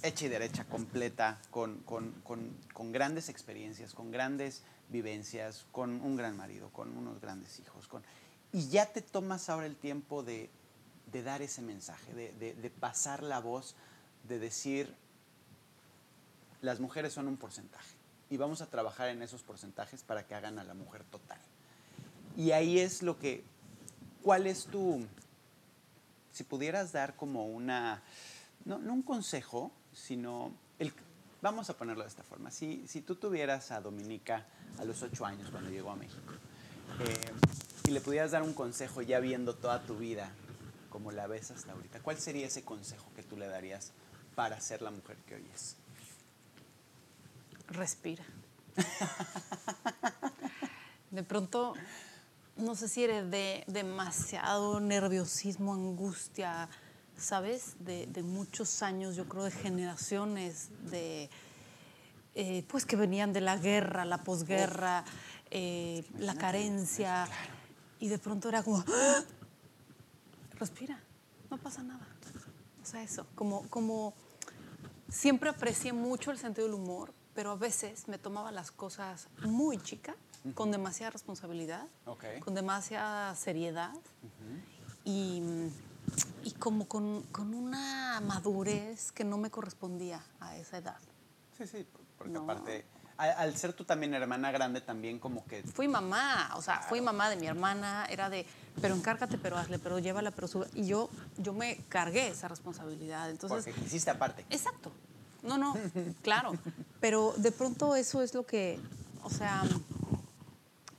hecha 0.02 0.24
y 0.24 0.28
derecha, 0.30 0.64
completa, 0.64 1.38
con, 1.50 1.80
con, 1.80 2.10
con, 2.24 2.56
con 2.72 2.90
grandes 2.90 3.28
experiencias, 3.28 3.92
con 3.92 4.10
grandes 4.10 4.62
vivencias, 4.88 5.66
con 5.72 6.00
un 6.00 6.16
gran 6.16 6.38
marido, 6.38 6.70
con 6.70 6.96
unos 6.96 7.20
grandes 7.20 7.60
hijos. 7.60 7.86
Con, 7.86 8.02
y 8.50 8.70
ya 8.70 8.86
te 8.86 9.02
tomas 9.02 9.50
ahora 9.50 9.66
el 9.66 9.76
tiempo 9.76 10.22
de, 10.22 10.48
de 11.12 11.22
dar 11.22 11.42
ese 11.42 11.60
mensaje, 11.60 12.14
de, 12.14 12.32
de, 12.32 12.54
de, 12.54 12.70
pasar 12.70 13.22
la 13.22 13.40
voz, 13.40 13.76
de 14.26 14.38
decir, 14.38 14.94
las 16.62 16.80
mujeres 16.80 17.12
son 17.12 17.28
un 17.28 17.36
porcentaje 17.36 17.94
y 18.30 18.38
vamos 18.38 18.62
a 18.62 18.70
trabajar 18.70 19.10
en 19.10 19.20
esos 19.20 19.42
porcentajes 19.42 20.02
para 20.02 20.26
que 20.26 20.34
hagan 20.34 20.58
a 20.58 20.64
la 20.64 20.72
mujer 20.72 21.04
total. 21.10 21.40
Y 22.38 22.52
ahí 22.52 22.78
es 22.78 23.02
lo 23.02 23.18
que 23.18 23.44
¿cuál 24.22 24.46
es 24.46 24.64
tu, 24.64 25.06
si 26.36 26.44
pudieras 26.44 26.92
dar 26.92 27.16
como 27.16 27.46
una, 27.46 28.02
no, 28.66 28.76
un 28.76 29.00
consejo, 29.00 29.72
sino, 29.94 30.52
el, 30.78 30.92
vamos 31.40 31.70
a 31.70 31.78
ponerlo 31.78 32.02
de 32.02 32.10
esta 32.10 32.22
forma, 32.22 32.50
si, 32.50 32.86
si 32.86 33.00
tú 33.00 33.14
tuvieras 33.14 33.70
a 33.70 33.80
Dominica 33.80 34.44
a 34.78 34.84
los 34.84 35.00
ocho 35.00 35.24
años 35.24 35.48
cuando 35.50 35.70
llegó 35.70 35.90
a 35.90 35.96
México, 35.96 36.34
eh, 37.00 37.88
y 37.88 37.90
le 37.90 38.02
pudieras 38.02 38.32
dar 38.32 38.42
un 38.42 38.52
consejo 38.52 39.00
ya 39.00 39.18
viendo 39.18 39.54
toda 39.54 39.82
tu 39.84 39.96
vida 39.96 40.30
como 40.90 41.10
la 41.10 41.26
ves 41.26 41.52
hasta 41.52 41.72
ahorita, 41.72 42.00
¿cuál 42.00 42.18
sería 42.18 42.48
ese 42.48 42.62
consejo 42.62 43.06
que 43.16 43.22
tú 43.22 43.38
le 43.38 43.46
darías 43.46 43.92
para 44.34 44.60
ser 44.60 44.82
la 44.82 44.90
mujer 44.90 45.16
que 45.26 45.36
hoy 45.36 45.46
es? 45.54 45.76
Respira. 47.68 48.24
de 51.10 51.22
pronto, 51.22 51.72
no 52.56 52.74
sé 52.74 52.88
si 52.88 53.04
eres 53.04 53.30
de 53.30 53.64
demasiado 53.66 54.80
nerviosismo, 54.80 55.74
angustia, 55.74 56.68
¿sabes? 57.16 57.76
De, 57.80 58.06
de 58.06 58.22
muchos 58.22 58.82
años, 58.82 59.16
yo 59.16 59.28
creo, 59.28 59.44
de 59.44 59.50
generaciones, 59.50 60.70
de, 60.90 61.30
eh, 62.34 62.64
pues 62.68 62.84
que 62.84 62.96
venían 62.96 63.32
de 63.32 63.40
la 63.40 63.56
guerra, 63.56 64.04
la 64.04 64.18
posguerra, 64.18 65.04
eh, 65.50 66.04
la 66.18 66.34
carencia, 66.34 67.26
y 67.98 68.08
de 68.08 68.18
pronto 68.18 68.48
era 68.48 68.62
como, 68.62 68.84
¡Ah! 68.86 69.22
respira, 70.54 71.00
no 71.50 71.58
pasa 71.58 71.82
nada. 71.82 72.06
O 72.82 72.84
sea, 72.84 73.02
eso, 73.02 73.26
como, 73.34 73.68
como 73.68 74.14
siempre 75.08 75.50
aprecié 75.50 75.92
mucho 75.92 76.30
el 76.30 76.38
sentido 76.38 76.66
del 76.66 76.74
humor, 76.74 77.12
pero 77.34 77.52
a 77.52 77.56
veces 77.56 78.06
me 78.08 78.18
tomaba 78.18 78.52
las 78.52 78.70
cosas 78.70 79.28
muy 79.42 79.78
chica, 79.78 80.14
con 80.54 80.70
demasiada 80.70 81.10
responsabilidad, 81.10 81.86
Ok. 82.06 82.24
con 82.40 82.54
demasiada 82.54 83.34
seriedad 83.34 83.92
y, 85.04 85.42
y 86.44 86.52
como 86.52 86.86
con, 86.88 87.22
con 87.32 87.54
una 87.54 88.20
madurez 88.20 89.12
que 89.12 89.24
no 89.24 89.38
me 89.38 89.50
correspondía 89.50 90.22
a 90.40 90.56
esa 90.56 90.78
edad. 90.78 90.98
Sí, 91.56 91.66
sí, 91.66 91.86
porque 92.18 92.32
No. 92.32 92.42
aparte, 92.42 92.84
al, 93.16 93.30
al 93.30 93.56
ser 93.56 93.72
tú 93.72 93.84
también 93.84 94.12
hermana 94.14 94.50
grande, 94.52 94.80
también 94.80 95.18
como 95.18 95.44
que 95.46 95.62
Fui 95.62 95.88
mamá, 95.88 96.52
o 96.56 96.62
sea, 96.62 96.80
fui 96.80 97.00
mamá 97.00 97.30
de 97.30 97.36
mi 97.36 97.46
hermana, 97.46 98.06
era 98.10 98.28
de, 98.28 98.44
pero 98.80 98.94
encárgate, 98.94 99.38
pero 99.38 99.56
hazle, 99.56 99.78
pero 99.78 99.98
llévala, 99.98 100.30
pero 100.32 100.48
sube. 100.48 100.66
Y 100.74 100.86
yo, 100.86 101.08
yo 101.38 101.52
me 101.54 101.78
cargué 101.88 102.28
esa 102.28 102.48
responsabilidad. 102.48 103.30
Entonces, 103.30 103.64
porque 103.64 103.80
quisiste 103.80 104.10
aparte. 104.10 104.44
Exacto. 104.50 104.92
No, 105.42 105.56
no, 105.56 105.74
claro. 106.22 106.52
Pero 107.00 107.32
de 107.38 107.52
pronto 107.52 107.94
eso 107.96 108.20
es 108.20 108.34
lo 108.34 108.44
que, 108.44 108.78
o 109.22 109.30
sea, 109.30 109.62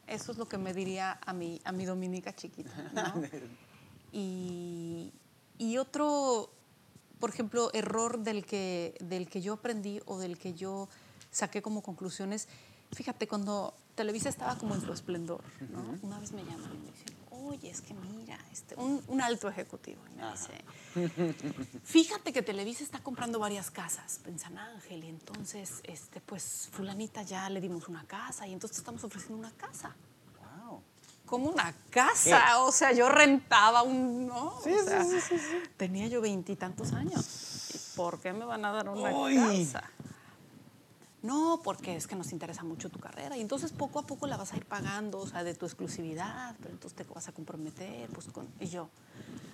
eso 0.08 0.32
es 0.32 0.38
lo 0.38 0.48
que 0.48 0.58
me 0.58 0.74
diría 0.74 1.20
a 1.26 1.34
mi, 1.34 1.62
a 1.63 1.72
mi 1.72 1.86
Dominica 1.86 2.34
chiquita, 2.36 2.72
¿no? 2.93 3.24
Y, 4.12 5.12
y 5.58 5.78
otro, 5.78 6.50
por 7.20 7.30
ejemplo, 7.30 7.70
error 7.74 8.20
del 8.20 8.46
que, 8.46 8.96
del 9.02 9.28
que 9.30 9.41
yo 9.41 9.54
aprendí 9.54 10.02
o 10.06 10.17
del 10.17 10.38
que 10.38 10.54
yo 10.54 10.89
saqué 11.32 11.62
como 11.62 11.82
conclusiones, 11.84 12.48
fíjate, 12.93 13.28
cuando 13.28 13.74
Televisa 13.96 14.30
estaba 14.30 14.58
como 14.58 14.76
en 14.76 14.82
su 14.82 14.93
esplendor, 14.93 15.43
¿no? 15.72 15.98
Una 16.02 16.20
vez 16.20 16.32
me 16.32 16.43
llaman 16.43 16.72
y 16.74 16.78
me 16.78 16.91
dicen, 16.91 17.15
oye, 17.48 17.70
es 17.70 17.82
que 17.82 17.94
mira, 17.94 18.38
este, 18.52 18.76
un, 18.76 19.04
un 19.08 19.22
alto 19.22 19.48
ejecutivo, 19.50 20.02
y 20.12 20.16
me 20.18 20.24
Ajá. 20.24 20.34
dice, 20.34 20.64
Fíjate 21.84 22.34
que 22.34 22.42
Televisa 22.42 22.84
está 22.84 23.00
comprando 23.00 23.40
varias 23.40 23.70
casas 23.72 24.20
en 24.26 24.40
San 24.40 24.58
Ángel 24.58 25.04
y 25.04 25.10
entonces, 25.10 25.82
este, 25.84 26.22
pues, 26.22 26.70
fulanita 26.72 27.22
ya 27.24 27.50
le 27.50 27.62
dimos 27.62 27.88
una 27.88 28.04
casa 28.06 28.48
y 28.48 28.54
entonces 28.54 28.78
estamos 28.80 29.04
ofreciendo 29.04 29.38
una 29.38 29.52
casa. 29.52 29.96
Wow. 30.66 30.82
Como 31.26 31.50
una 31.50 31.74
casa, 31.90 32.60
o 32.64 32.72
sea, 32.72 32.94
yo 32.94 33.10
rentaba 33.10 33.84
un, 33.84 34.28
¿no? 34.28 34.60
Sí, 34.64 34.72
O 34.72 34.84
sí, 34.84 35.10
sí, 35.12 35.22
sí, 35.22 35.38
sí. 35.40 35.64
Tenía 35.76 36.08
yo 36.08 36.22
veintitantos 36.22 36.94
años. 36.94 37.72
¿Y 37.74 37.98
por 37.98 38.20
qué 38.20 38.34
me 38.34 38.46
van 38.46 38.64
a 38.66 38.72
dar 38.72 38.90
una 38.90 39.14
Uy. 39.14 39.36
casa? 39.66 39.90
No, 41.28 41.60
porque 41.62 41.98
es 41.98 42.08
que 42.08 42.16
nos 42.16 42.32
interesa 42.32 42.63
mucho 42.63 42.90
tu 42.90 43.00
carrera 43.00 43.36
y 43.36 43.42
entonces 43.42 43.74
poco 43.74 44.00
a 44.00 44.08
poco 44.08 44.28
la 44.28 44.38
vas 44.38 44.54
a 44.54 44.56
ir 44.56 44.66
pagando, 44.66 45.20
o 45.20 45.28
sea, 45.28 45.44
de 45.44 45.54
tu 45.56 45.66
exclusividad, 45.66 46.56
pero 46.62 46.74
entonces 46.74 46.96
te 46.96 47.04
vas 47.13 47.28
a 47.28 47.34
comprometer, 47.34 48.10
pues 48.12 48.28
con... 48.28 48.48
Y 48.62 48.68
yo, 48.68 48.88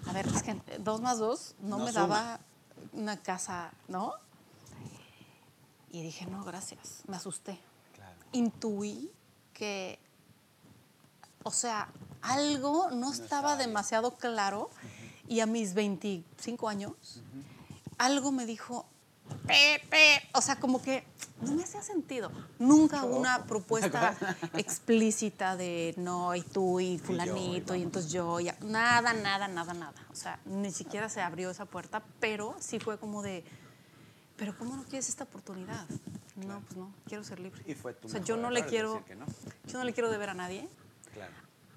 a 0.06 0.14
ver, 0.14 0.28
es 0.28 0.44
que 0.44 0.54
dos 0.78 1.02
más 1.02 1.18
dos 1.18 1.56
no, 1.60 1.80
No 1.80 1.86
me 1.86 1.92
suma. 1.92 2.08
daba 2.08 2.40
una 2.92 3.18
casa, 3.18 3.72
¿no? 3.88 4.14
Y 5.92 6.04
dije, 6.04 6.28
no, 6.28 6.44
gracias, 6.44 7.02
me 7.08 7.18
asusté. 7.18 7.60
Claro. 7.96 8.18
Intuí 8.34 9.12
que, 9.54 9.98
o 11.42 11.50
sea, 11.50 11.90
algo 12.22 12.92
no 12.92 13.12
estaba 13.12 13.24
estaba 13.24 13.58
demasiado 13.58 14.12
claro 14.16 14.70
y 15.28 15.40
a 15.40 15.48
mis 15.48 15.74
25 15.74 16.70
años, 16.70 17.22
algo 17.98 18.32
me 18.32 18.46
dijo, 18.46 18.86
"Pe, 19.48 19.82
pe", 19.90 20.22
o 20.34 20.42
sea, 20.42 20.56
como 20.58 20.82
que 20.82 21.04
no 21.42 21.52
me 21.54 21.64
hacía 21.64 21.82
sentido. 21.82 22.32
Nunca 22.60 23.04
una 23.04 23.44
propuesta 23.48 24.16
explícita 24.56 25.56
de 25.58 25.94
no, 25.98 26.34
y 26.36 26.42
tú, 26.42 26.80
y 26.80 26.98
fulanito, 26.98 27.76
y, 27.76 27.82
entonces 27.84 28.12
yo, 28.12 28.40
ya, 28.40 28.56
nada, 28.62 29.14
nada, 29.14 29.48
nada, 29.48 29.74
nada. 29.74 29.94
O 30.12 30.16
sea, 30.16 30.40
ni 30.46 30.72
siquiera 30.72 31.10
se 31.10 31.22
abrió 31.22 31.50
esa 31.50 31.66
puerta, 31.66 32.04
pero 32.20 32.56
sí 32.60 32.80
fue 32.80 32.98
como 32.98 33.22
de, 33.22 33.44
pero 34.38 34.58
¿cómo 34.58 34.76
no 34.76 34.84
quieres 34.84 35.10
esta 35.10 35.26
oportunidad? 35.26 35.86
No, 36.36 36.62
pues 36.62 36.78
no, 36.78 36.94
quiero 37.08 37.24
ser 37.24 37.40
libre. 37.40 37.62
Y 37.68 37.76
fue 37.76 37.94
tu 37.94 38.08
O 38.08 38.12
sea, 38.12 38.22
yo 38.22 38.38
no 38.38 38.50
le 38.50 38.66
quiero, 38.66 39.04
no. 39.18 39.26
yo 39.72 39.78
no 39.78 39.84
le 39.84 39.94
quiero 39.94 40.10
deber 40.10 40.30
a 40.30 40.34
nadie 40.34 40.68
Claro. 41.14 41.34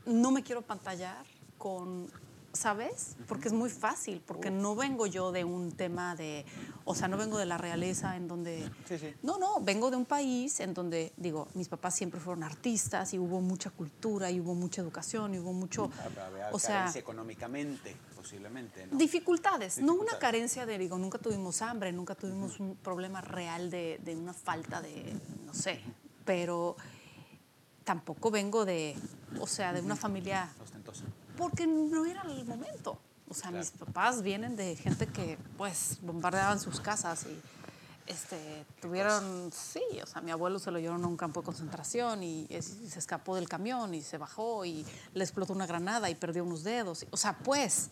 no 0.07 0.31
me 0.31 0.43
quiero 0.43 0.63
pantallar 0.63 1.27
con, 1.59 2.11
¿sabes? 2.57 3.17
Porque 3.29 3.49
es 3.49 3.55
muy 3.55 3.71
fácil, 3.71 4.21
porque 4.25 4.51
no 4.51 4.75
vengo 4.75 5.07
yo 5.07 5.33
de 5.33 5.45
un 5.45 5.73
tema 5.73 6.17
de, 6.17 6.45
o 6.85 6.95
sea, 6.95 7.09
no 7.09 7.17
vengo 7.17 7.39
de 7.39 7.47
la 7.47 7.59
realeza 7.59 8.17
en 8.17 8.27
donde... 8.29 8.69
Sí, 8.89 8.99
sí. 8.99 9.15
No, 9.23 9.39
no, 9.39 9.61
vengo 9.61 9.91
de 9.91 9.97
un 9.97 10.05
país 10.05 10.61
en 10.61 10.75
donde, 10.75 11.13
digo, 11.17 11.49
mis 11.55 11.69
papás 11.69 11.95
siempre 11.95 12.21
fueron 12.21 12.43
artistas 12.43 13.15
y 13.15 13.19
hubo 13.19 13.41
mucha 13.41 13.71
cultura 13.71 14.31
y 14.31 14.41
hubo 14.41 14.55
mucha 14.55 14.83
educación 14.83 15.35
y 15.35 15.39
hubo 15.39 15.53
mucho... 15.53 15.91
Había 16.05 16.51
O 16.53 16.59
sea, 16.59 16.91
económicamente, 16.95 17.97
posiblemente, 18.17 18.87
¿no? 18.87 18.97
Dificultades, 18.97 19.79
no 19.79 19.95
una 19.95 20.19
carencia 20.19 20.67
de, 20.67 20.79
digo, 20.79 20.99
nunca 20.99 21.19
tuvimos 21.19 21.63
hambre, 21.63 21.93
nunca 21.93 22.15
tuvimos 22.15 22.59
un 22.59 22.77
problema 22.77 23.21
real 23.21 23.71
de, 23.71 24.01
de 24.05 24.17
una 24.17 24.33
falta 24.33 24.81
de, 24.81 25.15
no 25.45 25.55
sé, 25.55 25.81
pero 26.25 26.77
tampoco 27.85 28.31
vengo 28.31 28.65
de, 28.65 28.97
o 29.41 29.47
sea, 29.47 29.73
de 29.73 29.81
una 29.81 29.97
familia 29.97 30.51
Ostentosa. 30.61 31.05
Porque 31.37 31.67
no 31.67 32.05
era 32.07 32.23
el 32.23 32.45
momento. 32.45 32.99
O 33.29 33.35
sea, 33.35 33.51
Claro. 33.51 33.59
mis 33.59 33.71
papás 33.73 34.23
vienen 34.23 34.57
de 34.57 34.77
gente 34.77 35.07
que, 35.09 35.37
pues, 35.57 35.99
bombardeaban 36.03 36.61
sus 36.61 36.81
casas 36.81 37.25
y 37.27 37.41
este, 38.07 38.65
tuvieron, 38.81 39.51
sí, 39.53 39.83
o 40.01 40.07
sea, 40.07 40.23
mi 40.23 40.31
abuelo 40.31 40.61
se 40.61 40.71
lo 40.71 40.79
llevaron 40.79 41.03
a 41.05 41.09
un 41.09 41.17
campo 41.17 41.41
de 41.41 41.47
concentración 41.47 42.23
y, 42.23 42.47
es- 42.51 42.77
y 42.81 42.89
se 42.89 43.01
escapó 43.01 43.35
del 43.35 43.49
camión 43.49 43.95
y 43.95 44.03
se 44.03 44.17
bajó 44.17 44.65
y 44.65 44.87
le 45.13 45.25
explotó 45.25 45.53
una 45.53 45.67
granada 45.67 46.09
y 46.09 46.15
perdió 46.15 46.45
unos 46.45 46.63
dedos. 46.63 47.05
O 47.11 47.17
sea, 47.17 47.37
pues, 47.39 47.91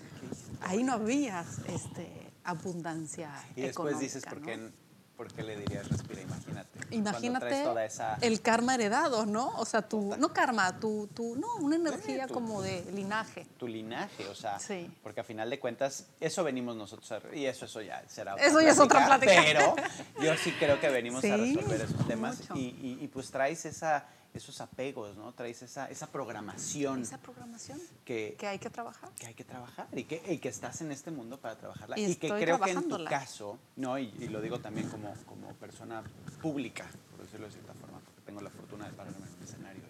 ahí 0.61 0.85
no 0.85 0.93
había 0.93 1.45
este, 1.67 2.31
abundancia 2.45 3.33
Y 3.57 3.63
después 3.63 3.99
dices, 3.99 4.23
económica, 4.23 4.53
¿por 4.55 4.61
¿no? 4.63 4.69
qué, 4.69 4.75
por 5.17 5.33
qué 5.33 5.43
le 5.43 5.57
dirías 5.59 5.89
respira? 5.89 6.21
Imagínate. 6.23 6.74
Imagínate 6.97 7.47
traes 7.47 7.65
toda 7.65 7.85
esa... 7.85 8.19
el 8.21 8.41
karma 8.41 8.75
heredado, 8.75 9.27
¿no? 9.27 9.49
O 9.57 9.65
sea, 9.65 9.83
tu, 9.83 10.15
no 10.17 10.33
karma, 10.33 10.79
tu, 10.81 11.09
tu, 11.15 11.37
no, 11.37 11.57
una 11.57 11.77
energía 11.77 12.27
tu- 12.27 12.35
como 12.35 12.63
de 12.63 12.85
linaje. 12.93 13.47
tu 13.59 13.67
linaje, 13.69 14.27
o 14.29 14.35
sea, 14.35 14.59
Sí. 14.59 14.91
porque 15.03 15.21
a 15.21 15.25
final 15.25 15.51
de 15.51 15.59
cuentas 15.61 16.07
eso 16.21 16.43
venimos 16.45 16.77
nosotros 16.77 17.11
a, 17.13 17.21
y 17.35 17.47
eso 17.47 17.65
eso 17.67 17.81
ya 17.83 18.03
será 18.09 18.35
Eso 18.37 18.61
ya 18.61 18.71
es 18.71 18.79
otra 18.79 19.07
plática. 19.07 19.33
pero 19.45 19.75
yo 20.21 20.37
sí 20.37 20.53
creo 20.59 20.81
que 20.81 20.89
venimos 20.89 21.25
a 21.25 21.37
resolver 21.37 21.81
esos 21.81 22.07
temas 22.07 22.39
y, 22.55 22.61
y- 22.61 22.99
y, 23.03 23.09
pues 23.09 23.31
traes 23.31 23.65
esa 23.65 24.05
esos 24.35 24.61
apegos, 24.61 25.16
¿no? 25.16 25.33
Traes 25.33 25.62
esa, 25.62 25.88
esa 25.88 26.09
programación 26.09 27.03
Esa 27.03 27.18
programación 27.18 27.81
que, 28.05 28.35
que 28.37 28.49
hay 28.49 28.59
que 28.59 28.68
trabajar. 28.68 29.11
que 29.18 29.27
hay 29.27 29.35
que 29.35 29.44
trabajar 29.44 29.87
y 29.92 30.05
que, 30.05 30.20
y 30.29 30.38
que 30.38 30.49
estás 30.49 30.81
en 30.81 30.90
este 30.90 31.12
mundo 31.12 31.40
para 31.40 31.57
trabajarla. 31.57 31.99
Y 31.99 32.05
Y, 32.05 32.16
que 32.16 32.29
creo 32.29 32.61
que 32.61 32.73
en 32.73 32.88
tu 32.88 33.05
caso, 33.05 33.59
¿no? 33.77 33.99
Y, 33.99 34.12
y 34.18 34.29
lo 34.29 34.40
digo 34.40 34.59
también 34.59 34.88
como, 34.88 35.14
como 35.27 35.55
persona 35.55 36.03
pública, 36.42 36.90
por 37.12 37.25
decirlo 37.25 37.47
de 37.47 37.53
cierta 37.53 37.75
forma, 37.75 38.01
porque 38.01 38.20
tengo 38.23 38.40
la 38.40 38.51
fortuna 38.51 38.87
de 38.87 38.92
pararme 38.92 39.25
en 39.25 39.35
un 39.35 39.42
escenario 39.42 39.83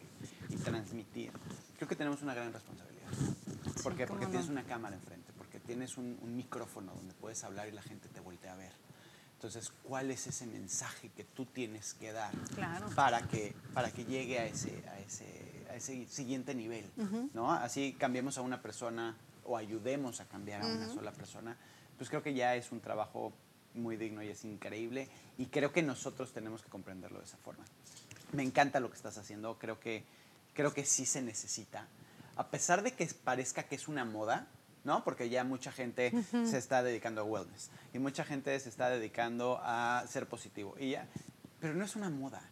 y, 0.50 0.56
transmitir. 0.56 1.32
Creo 1.76 1.88
que 1.88 1.96
tenemos 1.96 2.22
una 2.22 2.34
gran 2.34 2.52
responsabilidad. 2.52 3.10
¿Por 3.82 3.96
qué? 3.96 4.06
Porque 4.06 4.26
no. 4.26 4.30
tienes 4.30 4.48
una 4.48 4.64
cámara 4.64 4.94
enfrente, 4.94 5.32
porque 5.36 5.58
tienes 5.58 5.96
un, 5.98 6.18
un 6.22 6.36
micrófono 6.36 6.92
donde 6.94 7.14
puedes 7.14 7.42
hablar 7.44 7.68
y 7.68 7.72
la 7.72 7.82
gente 7.82 8.08
te 8.08 8.20
voltea 8.20 8.52
a 8.52 8.56
ver. 8.56 8.72
Entonces, 9.44 9.74
¿cuál 9.82 10.10
es 10.10 10.26
ese 10.26 10.46
mensaje 10.46 11.10
que 11.10 11.22
tú 11.22 11.44
tienes 11.44 11.92
que 11.92 12.12
dar 12.12 12.32
Claro. 12.54 12.88
para 12.94 13.20
que, 13.28 13.54
para 13.74 13.90
que 13.90 14.06
llegue 14.06 14.38
a 14.38 14.46
ese, 14.46 14.82
a 14.88 14.98
ese, 15.00 15.66
a 15.68 15.74
ese 15.74 16.06
siguiente 16.08 16.54
nivel? 16.54 16.90
¿no? 17.34 17.52
Así 17.52 17.94
cambiemos 17.98 18.38
a 18.38 18.40
una 18.40 18.62
persona 18.62 19.14
o 19.44 19.58
ayudemos 19.58 20.22
a 20.22 20.24
cambiar 20.24 20.62
a 20.62 20.66
una 20.66 20.88
sola 20.88 21.12
persona, 21.12 21.58
pues 21.98 22.08
creo 22.08 22.22
que 22.22 22.32
ya 22.32 22.56
es 22.56 22.72
un 22.72 22.80
trabajo 22.80 23.34
muy 23.74 23.98
digno 23.98 24.22
y 24.22 24.28
es 24.28 24.46
increíble 24.46 25.10
y 25.36 25.44
creo 25.44 25.74
que 25.74 25.82
nosotros 25.82 26.32
tenemos 26.32 26.62
que 26.62 26.70
comprenderlo 26.70 27.18
de 27.18 27.26
esa 27.26 27.36
forma. 27.36 27.66
Me 28.32 28.42
encanta 28.44 28.80
lo 28.80 28.88
que 28.88 28.96
estás 28.96 29.18
haciendo, 29.18 29.58
creo 29.58 29.78
que, 29.78 30.04
creo 30.54 30.72
que 30.72 30.86
sí 30.86 31.04
se 31.04 31.20
necesita. 31.20 31.86
a 32.36 32.48
pesar 32.48 32.82
de 32.82 32.92
que 32.94 33.06
parezca 33.22 33.64
que 33.64 33.74
es 33.74 33.88
una 33.88 34.06
moda, 34.06 34.46
¿no? 34.84 35.02
Porque 35.02 35.28
ya 35.28 35.44
mucha 35.44 35.72
gente 35.72 36.12
se 36.30 36.58
está 36.58 36.82
dedicando 36.82 37.22
a 37.22 37.24
wellness 37.24 37.70
y 37.92 37.98
mucha 37.98 38.24
gente 38.24 38.58
se 38.60 38.68
está 38.68 38.90
dedicando 38.90 39.60
a 39.62 40.04
ser 40.08 40.28
positivo. 40.28 40.76
Y 40.78 40.90
ya, 40.90 41.08
pero 41.60 41.74
no 41.74 41.84
es 41.84 41.96
una 41.96 42.10
moda, 42.10 42.42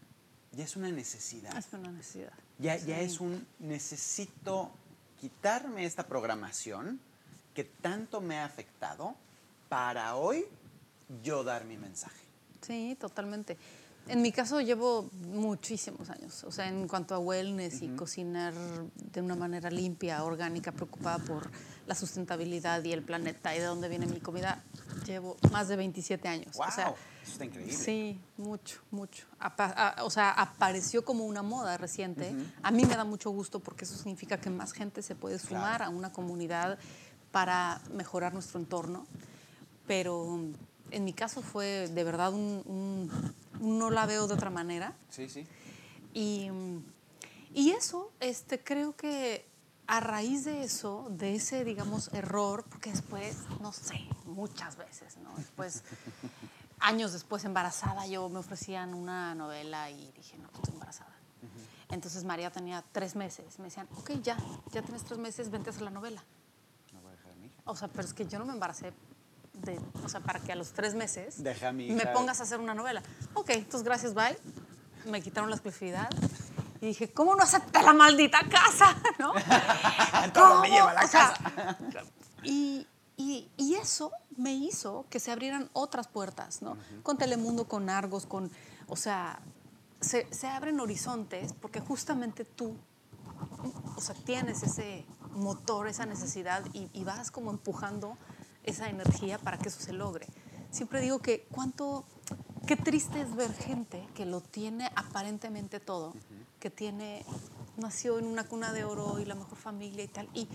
ya 0.53 0.65
es 0.65 0.77
una 0.77 0.91
necesidad. 0.91 1.57
Es 1.57 1.73
una 1.73 1.91
necesidad. 1.91 2.33
Ya, 2.59 2.77
ya 2.77 3.01
es 3.01 3.21
un 3.21 3.47
necesito 3.59 4.71
quitarme 5.21 5.85
esta 5.85 6.07
programación 6.07 7.01
que 7.55 7.65
tanto 7.65 8.21
me 8.21 8.39
ha 8.39 8.45
afectado 8.45 9.15
para 9.69 10.17
hoy 10.17 10.47
yo 11.23 11.45
dar 11.45 11.65
mi 11.65 11.77
mensaje. 11.77 12.23
Sí, 12.61 12.97
totalmente. 12.99 13.57
En 14.09 14.21
mi 14.21 14.33
caso 14.33 14.61
llevo 14.61 15.09
muchísimos 15.29 16.11
años, 16.11 16.43
o 16.45 16.51
sea, 16.51 16.69
en 16.69 16.89
cuanto 16.89 17.15
a 17.15 17.19
wellness 17.19 17.83
y 17.83 17.89
cocinar 17.91 18.53
de 18.53 19.21
una 19.23 19.37
manera 19.37 19.71
limpia, 19.71 20.25
orgánica, 20.25 20.73
preocupada 20.73 21.19
por 21.19 21.49
la 21.87 21.95
sustentabilidad 21.95 22.83
y 22.85 22.93
el 22.93 23.03
planeta 23.03 23.55
y 23.55 23.61
de 23.61 23.65
dónde 23.65 23.89
viene 23.89 24.07
mi 24.07 24.19
comida, 24.21 24.63
llevo 25.07 25.37
más 25.53 25.69
de 25.69 25.77
27 25.77 26.29
años. 26.29 26.57
¡Wow! 26.57 26.67
O 26.69 26.71
sea, 26.73 26.95
Eso 27.23 27.33
está 27.33 27.45
increíble. 27.45 27.73
Sí, 27.73 28.21
mucho, 28.37 28.81
mucho. 28.91 29.25
Apa- 29.39 29.73
a- 29.97 30.05
o 30.05 30.11
sea, 30.11 30.33
apareció 30.33 31.05
como 31.05 31.25
una 31.25 31.43
moda 31.43 31.77
reciente. 31.79 32.35
A 32.65 32.71
mí 32.73 32.85
me 32.85 32.97
da 32.97 33.05
mucho 33.05 33.31
gusto 33.31 33.61
porque 33.61 33.85
eso 33.85 33.97
significa 33.97 34.37
que 34.39 34.51
más 34.51 34.73
gente 34.73 35.03
se 35.03 35.15
puede 35.15 35.39
sumar 35.39 35.77
Claro. 35.79 35.85
a 35.85 35.97
una 35.97 36.13
comunidad 36.13 36.77
para 37.31 37.81
mejorar 37.95 38.35
nuestro 38.35 38.59
entorno. 38.59 39.07
Pero 39.87 40.41
en 40.93 41.05
mi 41.05 41.13
caso 41.13 41.43
fue 41.43 41.89
de 41.89 42.05
verdad 42.05 42.33
un, 42.33 42.63
un- 42.67 43.35
no 43.61 43.91
la 43.91 44.07
veo 44.07 44.27
de 44.27 44.35
otra 44.35 44.51
manera. 44.51 44.95
Sí, 45.11 45.29
sí. 45.29 45.47
Y, 46.15 46.49
y 47.55 47.71
eso, 47.71 48.11
este, 48.21 48.63
creo 48.63 48.95
que 48.97 49.47
a 49.87 50.01
raíz 50.01 50.45
de 50.45 50.63
eso, 50.63 51.07
de 51.11 51.35
ese, 51.35 51.65
digamos, 51.65 52.09
error, 52.15 52.65
porque 52.69 52.91
después, 52.91 53.37
no 53.61 53.73
sé, 53.73 54.01
muchas 54.27 54.77
veces, 54.77 55.17
¿no? 55.19 55.35
Después, 55.37 55.83
años 56.81 57.13
después, 57.13 57.45
embarazada, 57.45 58.07
yo 58.07 58.29
me 58.29 58.39
ofrecían 58.39 58.95
una 58.95 59.35
novela 59.35 59.91
y 59.91 60.13
dije, 60.13 60.39
no, 60.39 60.49
estoy 60.55 60.73
embarazada. 60.75 61.11
Entonces 61.91 62.25
María 62.25 62.51
tenía 62.51 62.83
tres 62.93 63.17
meses. 63.17 63.59
Me 63.59 63.67
decían, 63.67 63.87
ok, 63.97 64.13
ya, 64.23 64.37
ya 64.73 64.81
tienes 64.83 65.05
tres 65.05 65.19
meses, 65.19 65.51
vente 65.51 65.69
a 65.69 65.73
hacer 65.73 65.83
la 65.83 65.91
novela. 65.91 66.25
No 66.95 67.01
voy 67.03 67.13
a 67.13 67.17
dejar 67.17 67.33
a 67.33 67.35
mi 67.37 67.47
hija. 67.49 67.61
O 67.67 67.77
sea, 67.77 67.89
pero 67.89 68.05
es 68.09 68.15
que 68.15 68.27
yo 68.27 68.39
no 68.39 68.47
me 68.47 68.55
embaracé 68.55 68.95
de, 69.65 69.81
o 70.05 70.09
sea, 70.09 70.21
para 70.21 70.41
que 70.41 70.53
a 70.53 70.57
los 70.57 70.73
tres 70.73 70.95
meses 70.95 71.43
Deja 71.43 71.69
a 71.69 71.73
mi 71.73 71.91
me 71.91 72.07
pongas 72.07 72.41
a 72.41 72.43
hacer 72.45 72.59
una 72.61 72.75
novela. 72.75 73.03
Ok, 73.35 73.51
entonces 73.51 73.83
gracias, 73.83 74.15
bye. 74.15 74.37
Me 75.07 75.21
quitaron 75.23 75.51
la 75.51 75.57
exclusividad 75.57 76.09
y 76.81 76.87
dije, 76.87 77.13
¿cómo 77.13 77.35
no 77.37 77.43
acepté 77.43 77.83
la 77.83 77.93
maldita 77.93 78.41
casa? 78.49 78.97
¿No? 79.19 79.33
Todo 80.35 80.61
me 80.61 80.69
lleva 80.71 80.91
a 80.91 80.95
la 80.95 81.05
O 81.05 81.09
sea, 81.09 81.35
y, 82.43 82.87
y- 83.17 83.51
y 83.57 83.75
eso 83.75 84.11
me 84.37 84.53
hizo 84.55 85.07
que 85.11 85.21
se 85.21 85.31
abrieran 85.31 85.71
otras 85.75 86.09
puertas, 86.09 86.63
¿no? 86.63 86.77
Con 87.03 87.19
Telemundo, 87.19 87.69
con 87.69 87.89
Argos, 87.91 88.27
con, 88.27 88.51
o 88.89 88.97
sea, 88.97 89.41
se, 90.01 90.27
se 90.33 90.49
abren 90.49 90.81
horizontes 90.81 91.53
porque 91.53 91.81
justamente 91.81 92.45
tú 92.45 92.77
o 93.97 94.01
sea, 94.01 94.15
tienes 94.25 94.63
ese 94.63 95.05
motor, 95.35 95.87
esa 95.89 96.07
necesidad 96.07 96.63
y, 96.73 96.89
y 96.93 97.05
vas 97.05 97.31
como 97.31 97.51
empujando 97.51 98.17
esa 98.65 98.89
energía 98.89 99.39
para 99.39 99.59
que 99.59 99.69
eso 99.69 99.81
se 99.81 99.93
logre. 99.93 100.27
Siempre 100.71 101.01
digo 101.01 101.19
que 101.19 101.47
cuánto, 101.51 102.05
qué 102.67 102.77
triste 102.77 103.21
es 103.21 103.35
ver 103.35 103.53
gente 103.53 104.07
que 104.15 104.25
lo 104.25 104.41
tiene 104.41 104.91
aparentemente 104.97 105.81
todo, 105.81 106.15
que 106.59 106.71
tiene, 106.71 107.25
nació 107.77 108.19
en 108.19 108.27
una 108.27 108.45
cuna 108.45 108.73
de 108.73 108.85
oro 108.85 109.19
y 109.19 109.25
la 109.25 109.35
mejor 109.35 109.59
familia 109.59 110.05
y 110.05 110.09
tal, 110.09 110.29
y, 110.33 110.49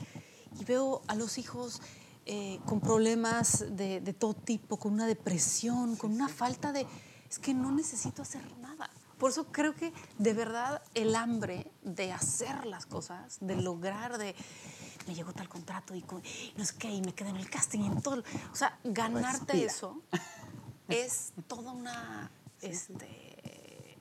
y 0.60 0.66
veo 0.66 1.02
a 1.08 1.16
los 1.16 1.38
hijos 1.38 1.82
eh, 2.26 2.60
con 2.66 2.82
problemas 2.82 3.66
de, 3.70 4.02
de 4.02 4.14
todo 4.14 4.34
tipo, 4.34 4.78
con 4.78 4.94
una 4.94 5.06
depresión, 5.06 5.96
con 5.96 6.12
una 6.12 6.28
falta 6.28 6.72
de, 6.72 6.88
es 7.30 7.40
que 7.40 7.54
no 7.54 7.72
necesito 7.72 8.22
hacer 8.22 8.42
nada. 8.58 8.90
Por 9.18 9.32
eso 9.32 9.46
creo 9.46 9.74
que 9.74 9.94
de 10.18 10.34
verdad 10.34 10.82
el 10.94 11.16
hambre 11.16 11.72
de 11.84 12.12
hacer 12.12 12.66
las 12.66 12.86
cosas, 12.86 13.38
de 13.42 13.56
lograr, 13.56 14.18
de 14.18 14.36
me 15.08 15.16
llegó 15.16 15.34
tal 15.34 15.48
contrato 15.50 15.96
y, 15.96 16.02
con- 16.02 16.24
y 16.26 16.54
no 16.58 16.66
sé 16.66 16.76
qué, 16.78 16.92
y 16.92 17.02
me 17.02 17.14
quedé 17.14 17.30
en 17.30 17.38
el 17.38 17.50
casting 17.50 17.80
y 17.82 17.88
en 17.88 18.02
todo. 18.02 18.24
O 18.52 18.56
sea, 18.56 18.78
ganarte 18.84 19.54
Respira. 19.54 19.66
eso 19.72 20.02
es 20.90 21.34
toda 21.48 21.72
una. 21.72 22.30
Este, 22.62 23.98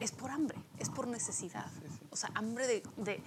es 0.00 0.12
por 0.12 0.30
hambre, 0.30 0.58
es 0.78 0.90
por 0.90 1.06
necesidad. 1.08 1.66
O 2.10 2.16
sea, 2.16 2.30
hambre 2.34 2.66
de, 2.66 2.82
de 2.98 3.22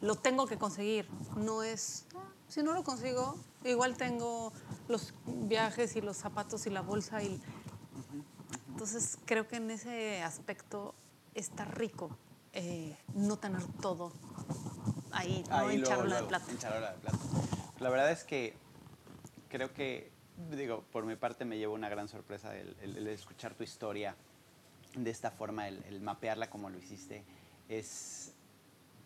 lo 0.00 0.14
tengo 0.16 0.46
que 0.46 0.56
conseguir. 0.58 1.08
No 1.36 1.62
es. 1.62 2.06
"Ah, 2.14 2.18
si 2.48 2.62
no 2.62 2.72
lo 2.74 2.84
consigo, 2.84 3.36
igual 3.64 3.96
tengo 3.96 4.52
los 4.88 5.14
viajes 5.26 5.96
y 5.96 6.00
los 6.00 6.16
zapatos 6.18 6.66
y 6.66 6.70
la 6.70 6.82
bolsa 6.82 7.22
y 7.22 7.40
entonces 8.68 9.18
creo 9.26 9.48
que 9.48 9.56
en 9.56 9.70
ese 9.70 10.22
aspecto 10.22 10.94
está 11.34 11.64
rico 11.64 12.10
eh, 12.52 12.96
no 13.14 13.36
tener 13.38 13.64
todo 13.80 14.12
ahí, 15.12 15.44
no 15.48 15.56
Ahí 15.56 15.74
en 15.76 15.80
luego, 15.82 15.96
charola 15.96 16.04
de 16.04 16.20
luego, 16.22 16.28
plata. 16.28 16.50
en 16.50 16.58
charola 16.58 16.92
de 16.92 16.98
plata. 16.98 17.18
La 17.80 17.90
verdad 17.90 18.10
es 18.10 18.24
que 18.24 18.54
creo 19.48 19.72
que, 19.72 20.10
digo, 20.50 20.84
por 20.92 21.04
mi 21.04 21.16
parte 21.16 21.44
me 21.44 21.58
llevo 21.58 21.74
una 21.74 21.88
gran 21.88 22.08
sorpresa 22.08 22.56
el, 22.56 22.76
el- 22.80 22.96
el 22.96 23.06
escuchar 23.08 23.54
tu 23.54 23.64
historia 23.64 24.14
de 24.94 25.10
esta 25.10 25.30
forma, 25.30 25.68
el, 25.68 25.82
el 25.84 26.00
mapearla 26.00 26.48
como 26.50 26.70
lo 26.70 26.78
hiciste. 26.78 27.24
Es, 27.68 28.32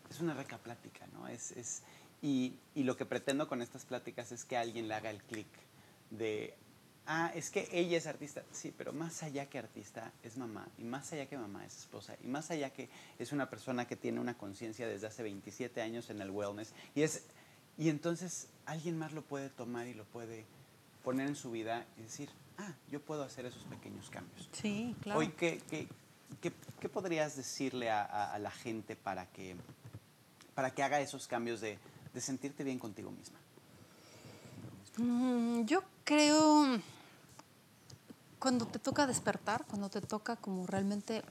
es 0.09 0.19
una 0.19 0.33
rica 0.33 0.57
plática, 0.57 1.05
¿no? 1.13 1.27
Es, 1.27 1.51
es, 1.51 1.81
y, 2.21 2.55
y 2.75 2.83
lo 2.83 2.97
que 2.97 3.05
pretendo 3.05 3.47
con 3.47 3.61
estas 3.61 3.85
pláticas 3.85 4.31
es 4.31 4.43
que 4.45 4.57
alguien 4.57 4.87
le 4.87 4.93
haga 4.95 5.09
el 5.09 5.21
clic 5.23 5.47
de, 6.09 6.55
ah, 7.07 7.31
es 7.33 7.49
que 7.49 7.67
ella 7.71 7.97
es 7.97 8.05
artista. 8.07 8.43
Sí, 8.51 8.73
pero 8.77 8.93
más 8.93 9.23
allá 9.23 9.47
que 9.49 9.57
artista 9.57 10.11
es 10.23 10.37
mamá, 10.37 10.67
y 10.77 10.83
más 10.83 11.11
allá 11.13 11.25
que 11.27 11.37
mamá 11.37 11.65
es 11.65 11.77
esposa, 11.77 12.15
y 12.23 12.27
más 12.27 12.51
allá 12.51 12.69
que 12.71 12.89
es 13.17 13.31
una 13.31 13.49
persona 13.49 13.87
que 13.87 13.95
tiene 13.95 14.19
una 14.19 14.37
conciencia 14.37 14.87
desde 14.87 15.07
hace 15.07 15.23
27 15.23 15.81
años 15.81 16.09
en 16.09 16.21
el 16.21 16.29
wellness. 16.29 16.73
Y, 16.95 17.01
es, 17.03 17.23
y 17.77 17.89
entonces 17.89 18.47
alguien 18.65 18.97
más 18.97 19.11
lo 19.13 19.21
puede 19.23 19.49
tomar 19.49 19.87
y 19.87 19.93
lo 19.93 20.05
puede 20.05 20.45
poner 21.03 21.27
en 21.27 21.35
su 21.35 21.51
vida 21.51 21.85
y 21.97 22.01
decir, 22.03 22.29
ah, 22.57 22.73
yo 22.91 23.01
puedo 23.01 23.23
hacer 23.23 23.45
esos 23.45 23.63
pequeños 23.63 24.09
cambios. 24.09 24.49
Sí, 24.51 24.95
claro. 25.01 25.19
Hoy, 25.19 25.29
¿qué, 25.29 25.61
qué, 25.69 25.87
qué- 26.41 26.51
qué 26.79 26.89
podrías 26.89 27.35
decirle 27.37 27.89
a, 27.89 28.03
a- 28.03 28.33
a 28.33 28.39
la 28.39 28.51
gente 28.51 28.95
para 28.97 29.25
que, 29.27 29.55
para 30.53 30.71
que 30.73 30.83
haga 30.83 30.99
esos 30.99 31.27
cambios 31.27 31.61
de, 31.61 31.79
de 32.13 32.21
sentirte 32.21 32.63
bien 32.65 32.77
contigo 32.79 33.09
misma? 33.11 33.37
Mm, 34.97 35.65
yo 35.65 35.83
creo 36.03 36.79
cuando 38.39 38.65
te 38.65 38.79
toca 38.79 39.07
despertar, 39.07 39.65
cuando 39.65 39.89
te 39.89 40.01
toca 40.01 40.35
como 40.35 40.65
realmente 40.67 41.23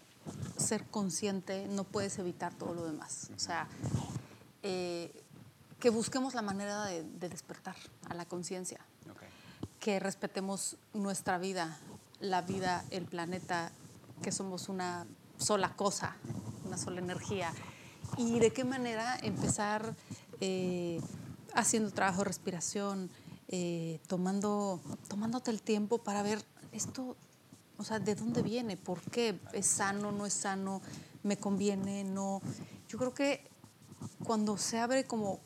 ser 0.56 0.84
consciente, 0.86 1.66
no 1.68 1.84
puedes 1.84 2.18
evitar 2.18 2.54
todo 2.54 2.74
lo 2.74 2.84
demás. 2.86 3.30
O 3.36 3.38
sea, 3.38 3.68
eh, 4.62 5.12
que 5.78 5.90
busquemos 5.90 6.34
la 6.34 6.42
manera 6.42 6.84
de, 6.86 7.04
de 7.04 7.28
despertar 7.28 7.76
a 8.08 8.14
la 8.14 8.24
conciencia, 8.24 8.80
Ok. 9.10 9.22
que 9.78 10.00
respetemos 10.00 10.76
nuestra 10.94 11.38
vida, 11.38 11.78
la 12.20 12.42
vida, 12.42 12.84
el 12.90 13.04
planeta, 13.04 13.70
que 14.22 14.32
somos 14.32 14.68
una 14.68 15.06
sola 15.36 15.76
cosa, 15.76 16.16
una 16.64 16.78
sola 16.78 17.00
energía. 17.00 17.52
Y 18.16 18.38
de 18.40 18.52
qué 18.52 18.64
manera 18.64 19.18
empezar 19.22 19.94
eh, 20.40 21.00
haciendo 21.54 21.90
trabajo 21.90 22.18
de 22.20 22.24
respiración, 22.24 23.10
eh, 23.48 24.00
tomando, 24.08 24.80
tomándote 25.08 25.50
el 25.50 25.62
tiempo 25.62 25.98
para 25.98 26.22
ver 26.22 26.42
esto, 26.76 27.16
o 27.78 27.84
sea, 27.84 27.98
de 27.98 28.14
dónde 28.14 28.42
viene, 28.42 28.76
por 28.76 29.00
qué, 29.00 29.40
es 29.52 29.66
sano, 29.66 30.12
no 30.12 30.26
es 30.26 30.32
sano, 30.34 30.80
me 31.22 31.36
conviene, 31.36 32.04
no. 32.04 32.40
Yo 32.88 32.98
creo 32.98 33.12
que 33.14 33.42
cuando 34.24 34.56
se 34.58 34.78
abre 34.78 35.04
como 35.04 35.40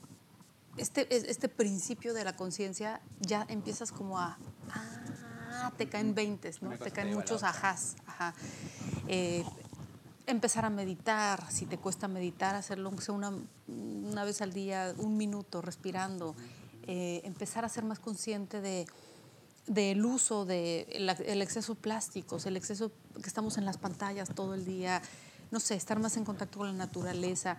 este, 0.77 1.15
es- 1.15 1.25
este 1.25 1.49
principio 1.49 2.15
de 2.15 2.25
la 2.25 2.37
conciencia, 2.37 3.01
ya 3.21 3.45
empiezas 3.49 3.91
como 3.93 4.19
a, 4.19 4.39
ah, 4.73 5.73
te 5.77 5.89
caen 5.89 6.15
veintes, 6.15 6.63
¿no? 6.63 6.77
Te 6.79 6.91
caen 6.91 7.15
muchos 7.15 7.43
ajás, 7.43 7.97
ajá. 8.07 8.35
Eh, 9.09 9.45
empezar 10.27 10.65
a 10.65 10.71
meditar, 10.71 11.51
si 11.51 11.67
te 11.67 11.77
cuesta 11.79 12.07
meditar, 12.09 12.55
hacerlo 12.55 12.89
aunque 12.89 13.05
sea 13.05 13.15
una, 13.15 13.33
una 13.67 14.25
vez 14.25 14.41
al 14.43 14.53
día, 14.53 14.95
un 14.99 15.17
minuto, 15.17 15.61
respirando. 15.61 16.35
Eh, 16.87 17.21
empezar 17.25 17.65
a 17.65 17.69
ser 17.69 17.85
más 17.85 17.99
consciente 17.99 18.61
de 18.61 18.87
del 19.71 20.05
uso 20.05 20.45
del 20.45 20.87
de 21.07 21.23
el, 21.29 21.43
exceso 21.43 21.75
de 21.77 21.81
plásticos, 21.81 22.45
el 22.45 22.57
exceso 22.57 22.91
que 23.23 23.29
estamos 23.29 23.57
en 23.57 23.65
las 23.65 23.79
pantallas 23.79 24.29
todo 24.35 24.55
el 24.55 24.65
día, 24.65 25.01
no 25.53 25.61
sé, 25.61 25.77
estar 25.77 25.97
más 26.01 26.17
en 26.17 26.25
contacto 26.25 26.59
con 26.59 26.67
la 26.67 26.75
naturaleza. 26.75 27.57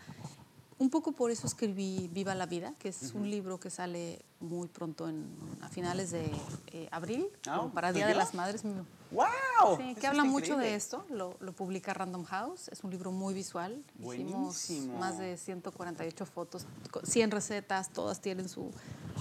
Un 0.78 0.90
poco 0.90 1.14
por 1.14 1.32
eso 1.32 1.48
escribí 1.48 2.10
Viva 2.12 2.36
la 2.36 2.48
Vida, 2.48 2.74
que 2.80 2.90
es 2.90 3.14
un 3.14 3.30
libro 3.30 3.60
que 3.62 3.70
sale 3.70 4.26
muy 4.42 4.68
pronto, 4.68 5.08
en, 5.08 5.26
a 5.62 5.70
finales 5.70 6.12
de 6.12 6.30
eh, 6.74 6.90
abril, 6.92 7.28
como 7.46 7.70
para 7.72 7.94
Día 7.94 8.08
de 8.08 8.16
las 8.16 8.34
Madres. 8.34 8.64
¡Wow! 9.12 9.78
Sí, 9.78 9.96
que 9.96 10.08
habla 10.08 10.24
mucho 10.26 10.48
de 10.58 10.74
increíble. 10.74 10.76
esto, 10.76 11.06
lo, 11.12 11.38
lo 11.40 11.54
publica 11.54 11.94
Random 11.94 12.24
House, 12.26 12.68
es 12.70 12.84
un 12.84 12.90
libro 12.92 13.12
muy 13.12 13.34
visual. 13.34 13.84
Hicimos 14.00 14.06
Buenísimo. 14.06 14.98
más 14.98 15.18
de 15.18 15.38
148 15.38 16.26
fotos, 16.26 16.66
co- 16.90 17.06
100 17.06 17.30
recetas, 17.32 17.90
todas 17.94 18.20
tienen 18.20 18.50
su 18.50 18.72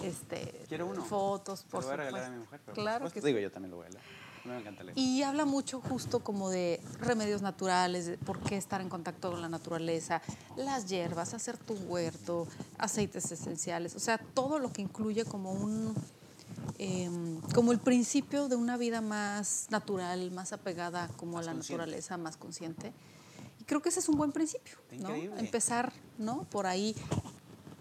este, 0.03 0.65
Quiero 0.69 0.87
uno. 0.87 1.05
fotos, 1.05 1.63
por 1.65 1.81
lo 1.83 1.87
voy 1.89 1.95
a 1.95 1.97
regalar 1.97 2.25
a 2.25 2.31
mi 2.31 2.39
mujer, 2.39 2.61
pero 2.65 2.75
claro 2.75 3.11
que 3.11 3.21
sí. 3.21 3.27
digo, 3.27 3.39
yo 3.39 3.51
también 3.51 3.71
lo 3.71 3.77
voy 3.79 3.87
a 3.87 3.91
me 4.43 4.59
encanta 4.59 4.83
leer. 4.83 4.97
Y 4.99 5.23
habla 5.23 5.45
mucho 5.45 5.83
justo 5.83 6.21
como 6.21 6.49
de 6.49 6.81
remedios 6.99 7.43
naturales, 7.43 8.07
de 8.07 8.17
por 8.17 8.41
qué 8.41 8.57
estar 8.57 8.81
en 8.81 8.89
contacto 8.89 9.31
con 9.31 9.43
la 9.43 9.51
naturaleza, 9.51 10.23
las 10.57 10.87
hierbas, 10.89 11.35
hacer 11.35 11.59
tu 11.59 11.75
huerto, 11.75 12.49
aceites 12.79 13.31
esenciales, 13.31 13.95
o 13.97 14.01
sea, 14.01 14.17
todo 14.17 14.59
lo 14.59 14.73
que 14.73 14.81
incluye 14.81 15.27
como 15.27 15.53
un 15.53 15.95
em, 16.79 17.41
como 17.55 17.73
el 17.73 17.79
principio 17.81 18.49
de 18.49 18.57
una 18.57 18.77
vida 18.79 19.01
más 19.03 19.67
natural, 19.71 20.31
más 20.31 20.53
apegada 20.55 21.09
como 21.17 21.33
Más 21.33 21.43
a 21.43 21.47
la 21.51 21.53
consciente. 21.53 21.83
naturaleza, 21.83 22.17
más 22.17 22.37
consciente. 22.39 22.93
Y 23.61 23.65
creo 23.65 23.83
que 23.83 23.91
ese 23.91 24.01
es 24.01 24.09
un 24.09 24.17
buen 24.17 24.33
principio, 24.33 24.79
Está 24.91 24.97
¿no? 25.09 25.09
increíble. 25.17 25.41
Empezar, 25.41 25.93
¿no? 26.19 26.45
Por 26.45 26.67
ahí. 26.67 26.97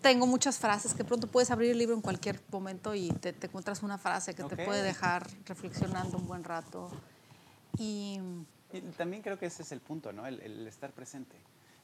Tengo 0.02 0.26
muchas 0.28 0.58
frases 0.58 0.94
que 0.94 1.04
pronto 1.04 1.28
puedes 1.28 1.52
abrir 1.52 1.72
el 1.72 1.78
libro 1.78 1.94
en 1.96 2.02
cualquier 2.02 2.40
momento 2.52 2.96
y 2.96 3.10
te, 3.12 3.34
te 3.34 3.48
encuentras 3.48 3.84
una 3.84 3.98
frase 3.98 4.34
que 4.34 4.44
te 4.44 4.56
puede 4.66 4.82
dejar 4.82 5.28
reflexionando 5.46 6.18
un 6.18 6.26
buen 6.28 6.44
rato. 6.44 6.90
Y 7.78 8.20
Y 8.72 8.80
también 8.98 9.22
creo 9.22 9.38
que 9.38 9.48
ese 9.48 9.64
es 9.64 9.72
el 9.72 9.82
punto, 9.82 10.14
¿no? 10.14 10.26
El, 10.26 10.40
el 10.42 10.68
estar 10.68 10.92
presente. 10.92 11.36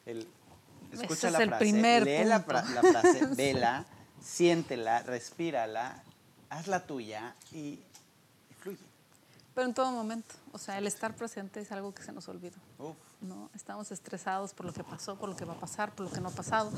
El 0.05 0.27
Ese 0.93 1.01
escucha 1.03 1.27
es 1.27 1.33
la 1.33 1.39
el 1.43 1.49
frase, 1.49 1.59
primer 1.65 2.03
lee 2.05 2.23
la, 2.25 2.45
punto. 2.45 2.61
fra- 2.61 2.69
la 2.81 2.81
frase, 3.01 3.25
vela, 3.35 3.85
siéntela, 4.21 5.01
respírala, 5.03 6.01
hazla 6.49 6.85
tuya 6.85 7.35
y, 7.51 7.57
y 7.57 7.83
fluye. 8.59 8.79
Pero 9.53 9.67
en 9.67 9.73
todo 9.73 9.91
momento, 9.91 10.35
o 10.51 10.57
sea, 10.57 10.77
el 10.77 10.85
estar 10.87 11.15
presente 11.15 11.59
es 11.61 11.71
algo 11.71 11.93
que 11.93 12.03
se 12.03 12.11
nos 12.11 12.27
olvida, 12.27 12.57
Uf, 12.77 12.95
¿no? 13.21 13.49
Estamos 13.55 13.89
estresados 13.91 14.53
por 14.53 14.65
lo 14.65 14.73
que 14.73 14.83
pasó, 14.83 15.15
por 15.17 15.29
lo 15.29 15.35
que 15.37 15.45
va 15.45 15.53
a 15.53 15.59
pasar, 15.59 15.93
por 15.93 16.05
lo 16.05 16.11
que 16.11 16.19
no 16.19 16.27
ha 16.27 16.31
pasado, 16.33 16.71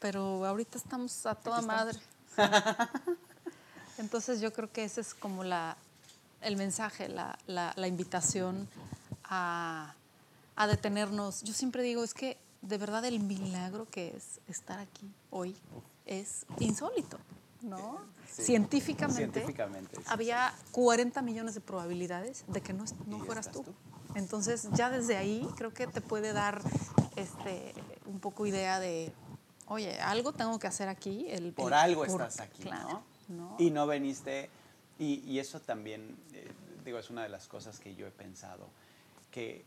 pero 0.00 0.44
ahorita 0.46 0.78
estamos 0.78 1.26
a 1.26 1.34
toda 1.34 1.58
Aquí 1.58 1.66
madre. 1.66 1.98
Entonces 3.98 4.40
yo 4.40 4.52
creo 4.52 4.70
que 4.70 4.84
ese 4.84 5.00
es 5.00 5.14
como 5.14 5.42
la, 5.44 5.76
el 6.42 6.56
mensaje, 6.56 7.08
la, 7.08 7.38
la- 7.46 7.72
la 7.76 7.88
invitación 7.88 8.68
a, 9.24 9.94
a 10.54 10.66
detenernos. 10.66 11.42
Yo 11.42 11.54
siempre 11.54 11.82
digo, 11.82 12.04
es 12.04 12.12
que 12.14 12.36
de 12.62 12.78
verdad 12.78 13.04
el 13.04 13.20
milagro 13.20 13.86
que 13.90 14.14
es 14.16 14.40
estar 14.48 14.78
aquí 14.78 15.10
hoy 15.30 15.56
es 16.04 16.44
insólito, 16.58 17.18
¿no? 17.62 17.98
Sí. 18.30 18.42
Científicamente, 18.44 19.22
Científicamente, 19.40 19.96
sí, 19.96 20.02
había 20.08 20.52
40 20.72 21.22
millones 21.22 21.54
de 21.54 21.60
probabilidades 21.60 22.44
de 22.48 22.60
que 22.60 22.72
no, 22.74 22.84
no 23.06 23.18
fueras 23.20 23.50
tú. 23.50 23.62
tú. 23.62 23.72
Entonces 24.14 24.68
ya 24.72 24.90
desde 24.90 25.16
ahí 25.16 25.48
creo 25.56 25.72
que 25.72 25.86
te 25.86 26.00
puede 26.00 26.32
dar 26.32 26.60
este, 27.16 27.72
un 28.06 28.18
poco 28.20 28.46
idea 28.46 28.78
de, 28.80 29.12
oye, 29.66 29.98
algo 30.00 30.32
tengo 30.32 30.58
que 30.58 30.66
hacer 30.66 30.88
aquí. 30.88 31.26
El, 31.28 31.52
por 31.52 31.72
el- 31.72 31.78
algo 31.78 32.04
por- 32.06 32.22
estás 32.22 32.40
aquí, 32.40 32.62
claro, 32.62 33.02
¿no? 33.28 33.50
¿no? 33.50 33.56
Y 33.58 33.70
no 33.70 33.86
veniste, 33.86 34.48
y, 34.98 35.20
y 35.30 35.38
eso 35.38 35.60
también, 35.60 36.16
eh, 36.32 36.50
digo, 36.84 36.98
es 36.98 37.10
una 37.10 37.22
de 37.22 37.28
las 37.28 37.48
cosas 37.48 37.78
que 37.80 37.94
yo 37.94 38.06
he 38.06 38.10
pensado, 38.10 38.68
que 39.30 39.64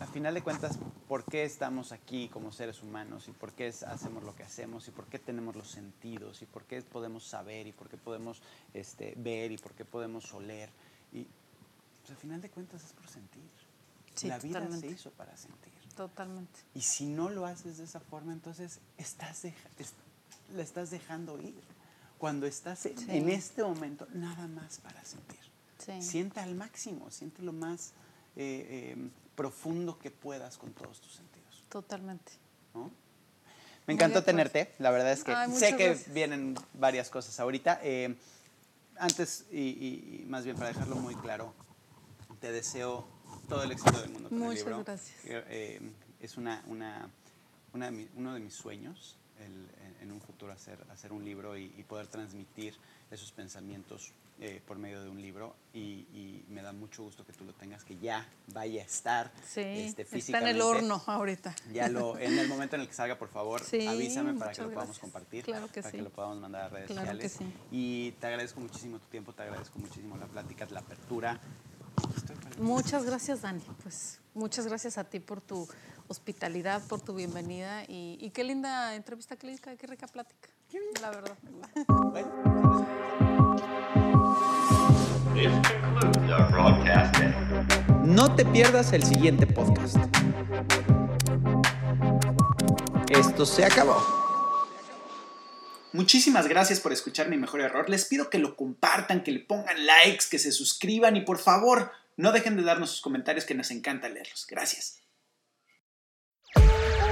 a 0.00 0.06
final 0.06 0.34
de 0.34 0.42
cuentas, 0.42 0.76
¿por 1.06 1.24
qué 1.24 1.44
estamos 1.44 1.92
aquí 1.92 2.28
como 2.30 2.50
seres 2.50 2.82
humanos? 2.82 3.28
¿Y 3.28 3.32
por 3.32 3.52
qué 3.52 3.68
hacemos 3.68 4.24
lo 4.24 4.34
que 4.34 4.42
hacemos? 4.42 4.88
¿Y 4.88 4.90
por 4.90 5.04
qué 5.06 5.18
tenemos 5.20 5.54
los 5.54 5.68
sentidos? 5.70 6.42
¿Y 6.42 6.46
por 6.46 6.64
qué 6.64 6.82
podemos 6.82 7.24
saber? 7.24 7.66
¿Y 7.68 7.72
por 7.72 7.88
qué 7.88 7.96
podemos 7.96 8.40
este, 8.74 9.14
ver? 9.18 9.52
¿Y 9.52 9.58
por 9.58 9.72
qué 9.72 9.84
podemos 9.84 10.32
oler? 10.34 10.70
Y 11.12 11.26
pues, 12.00 12.10
a 12.16 12.20
final 12.20 12.40
de 12.40 12.48
cuentas 12.50 12.82
es 12.82 12.92
por 12.92 13.06
sentir. 13.08 13.42
Sí, 14.14 14.26
La 14.26 14.38
vida 14.38 14.54
totalmente. 14.58 14.88
se 14.88 14.94
hizo 14.94 15.10
para 15.12 15.36
sentir. 15.36 15.72
Totalmente. 15.98 16.60
Y 16.74 16.82
si 16.82 17.06
no 17.06 17.28
lo 17.28 17.44
haces 17.44 17.78
de 17.78 17.84
esa 17.84 17.98
forma, 17.98 18.32
entonces 18.32 18.78
estás 18.98 19.42
deja- 19.42 19.68
es- 19.80 19.94
la 20.54 20.62
estás 20.62 20.90
dejando 20.90 21.40
ir. 21.40 21.60
Cuando 22.18 22.46
estás 22.46 22.86
en, 22.86 22.96
Sí. 22.96 23.06
en 23.08 23.28
este 23.28 23.64
momento, 23.64 24.06
nada 24.14 24.46
más 24.46 24.78
para 24.78 25.04
sentir. 25.04 25.40
Sí. 25.84 26.00
Siente 26.00 26.38
al 26.38 26.54
máximo, 26.54 27.10
siente 27.10 27.42
lo 27.42 27.52
más 27.52 27.92
eh, 28.36 28.94
eh, 28.96 29.10
profundo 29.34 29.98
que 29.98 30.12
puedas 30.12 30.56
con 30.56 30.72
todos 30.72 31.00
tus 31.00 31.14
sentidos. 31.14 31.64
Totalmente. 31.68 32.30
Me 33.86 33.94
encantó 33.94 34.22
tenerte, 34.22 34.72
la 34.78 34.90
verdad 34.92 35.10
es 35.10 35.24
que 35.24 35.32
Ay, 35.34 35.50
sé 35.50 35.74
que 35.76 35.86
gracias. 35.88 36.14
vienen 36.14 36.54
varias 36.74 37.10
cosas 37.10 37.40
ahorita. 37.40 37.80
Eh, 37.82 38.16
antes, 39.00 39.46
y, 39.50 39.58
y- 39.58 40.20
y 40.22 40.26
más 40.26 40.44
bien 40.44 40.54
para 40.56 40.68
dejarlo 40.68 40.94
muy 40.96 41.16
claro, 41.16 41.52
te 42.40 42.52
deseo 42.52 43.08
todo 43.48 43.62
el 43.62 43.72
éxito 43.72 44.00
del 44.00 44.10
mundo 44.10 44.28
con 44.28 44.38
Muchas 44.38 44.60
el 44.60 44.66
libro. 44.66 44.84
gracias. 44.84 45.24
Eh, 45.24 45.44
eh, 45.48 45.80
es 46.20 46.36
una, 46.36 46.62
una, 46.66 47.08
una 47.72 47.86
de 47.86 47.92
mi- 47.92 48.08
uno 48.16 48.34
de 48.34 48.40
mis 48.40 48.54
sueños, 48.54 49.16
el- 49.40 49.68
en, 50.02 50.12
un 50.12 50.20
futuro 50.20 50.52
hacer, 50.52 50.78
hacer 50.90 51.12
un 51.12 51.24
libro 51.24 51.56
y, 51.56 51.72
y 51.76 51.82
poder 51.84 52.06
transmitir 52.06 52.74
esos 53.10 53.30
pensamientos 53.32 54.12
eh, 54.40 54.62
por 54.66 54.78
medio 54.78 55.02
de 55.02 55.08
un 55.08 55.20
libro. 55.20 55.54
Y, 55.74 55.78
y 56.12 56.44
me 56.48 56.62
da 56.62 56.72
mucho 56.72 57.02
gusto 57.02 57.26
que 57.26 57.32
tú 57.32 57.44
lo 57.44 57.52
tengas, 57.52 57.84
que 57.84 57.98
ya 57.98 58.26
vaya 58.54 58.82
a 58.82 58.84
estar 58.84 59.30
Sí, 59.44 59.60
este, 59.60 60.02
está 60.02 60.02
en 60.02 60.06
el 60.16 60.22
físicamente. 60.56 60.62
horno 60.62 61.02
ahorita. 61.06 61.54
Ya 61.72 61.88
lo, 61.88 62.16
en 62.18 62.38
el 62.38 62.48
momento 62.48 62.76
en 62.76 62.82
el 62.82 62.88
que 62.88 62.94
salga, 62.94 63.18
por 63.18 63.28
favor, 63.28 63.62
Sí, 63.64 63.86
avísame 63.86 64.34
para 64.34 64.52
que 64.52 64.62
lo 64.62 64.68
podamos 64.68 64.86
gracias. 64.96 64.98
compartir. 65.00 65.44
Claro 65.44 65.66
que 65.68 65.82
para 65.82 65.90
sí. 65.90 65.96
que 65.98 66.02
lo 66.04 66.10
podamos 66.10 66.38
mandar 66.38 66.62
a 66.64 66.68
redes 66.68 66.86
Claro 66.90 67.18
que 67.18 67.28
sociales. 67.28 67.54
sí. 67.70 67.76
Y 67.76 68.12
te 68.12 68.26
agradezco 68.28 68.60
muchísimo 68.60 68.98
tu 68.98 69.06
tiempo, 69.08 69.32
te 69.32 69.42
agradezco 69.42 69.78
muchísimo 69.78 70.16
la 70.16 70.26
plática, 70.26 70.66
la 70.70 70.80
apertura. 70.80 71.40
Muchas 72.58 73.04
gracias, 73.04 73.42
Dani. 73.42 73.62
Pues 73.82 74.20
muchas 74.34 74.66
gracias 74.66 74.98
a 74.98 75.04
ti 75.04 75.20
por 75.20 75.40
tu 75.40 75.68
hospitalidad, 76.08 76.82
por 76.88 77.00
tu 77.00 77.14
bienvenida 77.14 77.84
y, 77.84 78.18
y 78.20 78.30
qué 78.30 78.44
linda 78.44 78.94
entrevista, 78.94 79.36
qué, 79.36 79.46
rica- 79.48 79.76
qué 79.76 79.86
rica 79.86 80.06
plática. 80.06 80.48
La 81.00 81.10
verdad. 81.10 81.36
No 88.04 88.34
te 88.34 88.44
pierdas 88.44 88.92
el 88.92 89.04
siguiente 89.04 89.46
podcast. 89.46 89.96
Esto 93.08 93.46
se 93.46 93.64
acabó. 93.64 93.96
Muchísimas 95.92 96.48
gracias 96.48 96.80
por 96.80 96.92
escuchar 96.92 97.28
mi 97.28 97.36
mejor 97.36 97.60
error. 97.60 97.88
Les 97.88 98.04
pido 98.04 98.28
que 98.30 98.38
lo 98.38 98.56
compartan, 98.56 99.22
que 99.22 99.32
le 99.32 99.40
pongan 99.40 99.86
likes, 99.86 100.24
que 100.30 100.38
se 100.38 100.52
suscriban 100.52 101.16
y 101.16 101.22
por 101.22 101.38
favor 101.38 101.92
no 102.18 102.32
dejen 102.32 102.56
de 102.56 102.64
darnos 102.64 102.90
sus 102.90 103.00
comentarios 103.00 103.46
que 103.46 103.54
nos 103.54 103.70
encanta 103.70 104.08
leerlos. 104.08 104.46
Gracias. 104.50 104.98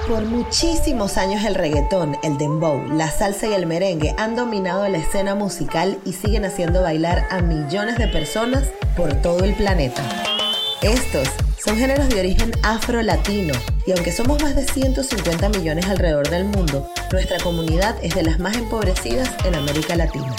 Por 0.09 0.25
muchísimos 0.25 1.17
años 1.17 1.45
el 1.45 1.55
reggaetón, 1.55 2.17
el 2.23 2.39
dembow, 2.39 2.93
la 2.93 3.11
salsa 3.11 3.47
y 3.47 3.55
el 3.55 3.67
merengue 3.67 4.15
han 4.19 4.37
dominado 4.37 4.87
la 4.89 4.99
escena 4.99 5.35
musical 5.35 5.99
y 6.05 6.13
siguen 6.13 6.45
haciendo 6.45 6.83
bailar 6.83 7.27
a 7.31 7.41
millones 7.41 7.99
de 7.99 8.09
personas 8.09 8.69
por 8.97 9.15
todo 9.23 9.45
el 9.45 9.55
planeta. 9.55 10.03
Estos 10.83 11.29
son 11.59 11.77
géneros 11.77 12.09
de 12.09 12.21
origen 12.21 12.53
afro-latino 12.63 13.55
y 13.87 13.93
aunque 13.93 14.13
somos 14.13 14.43
más 14.43 14.55
de 14.55 14.65
150 14.65 15.49
millones 15.51 15.87
alrededor 15.87 16.29
del 16.31 16.45
mundo, 16.45 16.89
nuestra 17.13 17.39
comunidad 17.39 17.97
es 18.03 18.15
de 18.15 18.23
las 18.23 18.39
más 18.39 18.57
empobrecidas 18.57 19.31
en 19.45 19.55
América 19.55 19.97
Latina. 19.97 20.35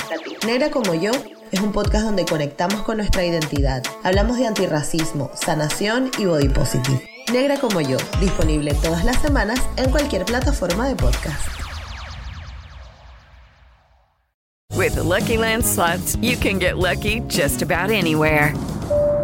Negra 0.45 0.71
como 0.71 0.93
yo 0.93 1.11
es 1.51 1.61
un 1.61 1.71
podcast 1.71 2.05
donde 2.05 2.25
conectamos 2.25 2.81
con 2.83 2.97
nuestra 2.97 3.25
identidad. 3.25 3.83
Hablamos 4.03 4.37
de 4.37 4.47
antirracismo, 4.47 5.31
sanación 5.35 6.11
y 6.17 6.25
body 6.25 6.49
positive. 6.49 7.07
Negra 7.31 7.57
como 7.59 7.81
yo, 7.81 7.97
disponible 8.19 8.73
todas 8.75 9.03
las 9.03 9.21
semanas 9.21 9.59
en 9.75 9.89
cualquier 9.91 10.25
plataforma 10.25 10.87
de 10.87 10.95
podcast. 10.95 11.47
With 14.75 14.95
Lucky 14.95 15.37
Land 15.37 15.63
you 16.21 16.37
can 16.37 16.59
get 16.59 16.77
lucky 16.77 17.21
just 17.27 17.61
about 17.61 17.89
anywhere. 17.89 18.53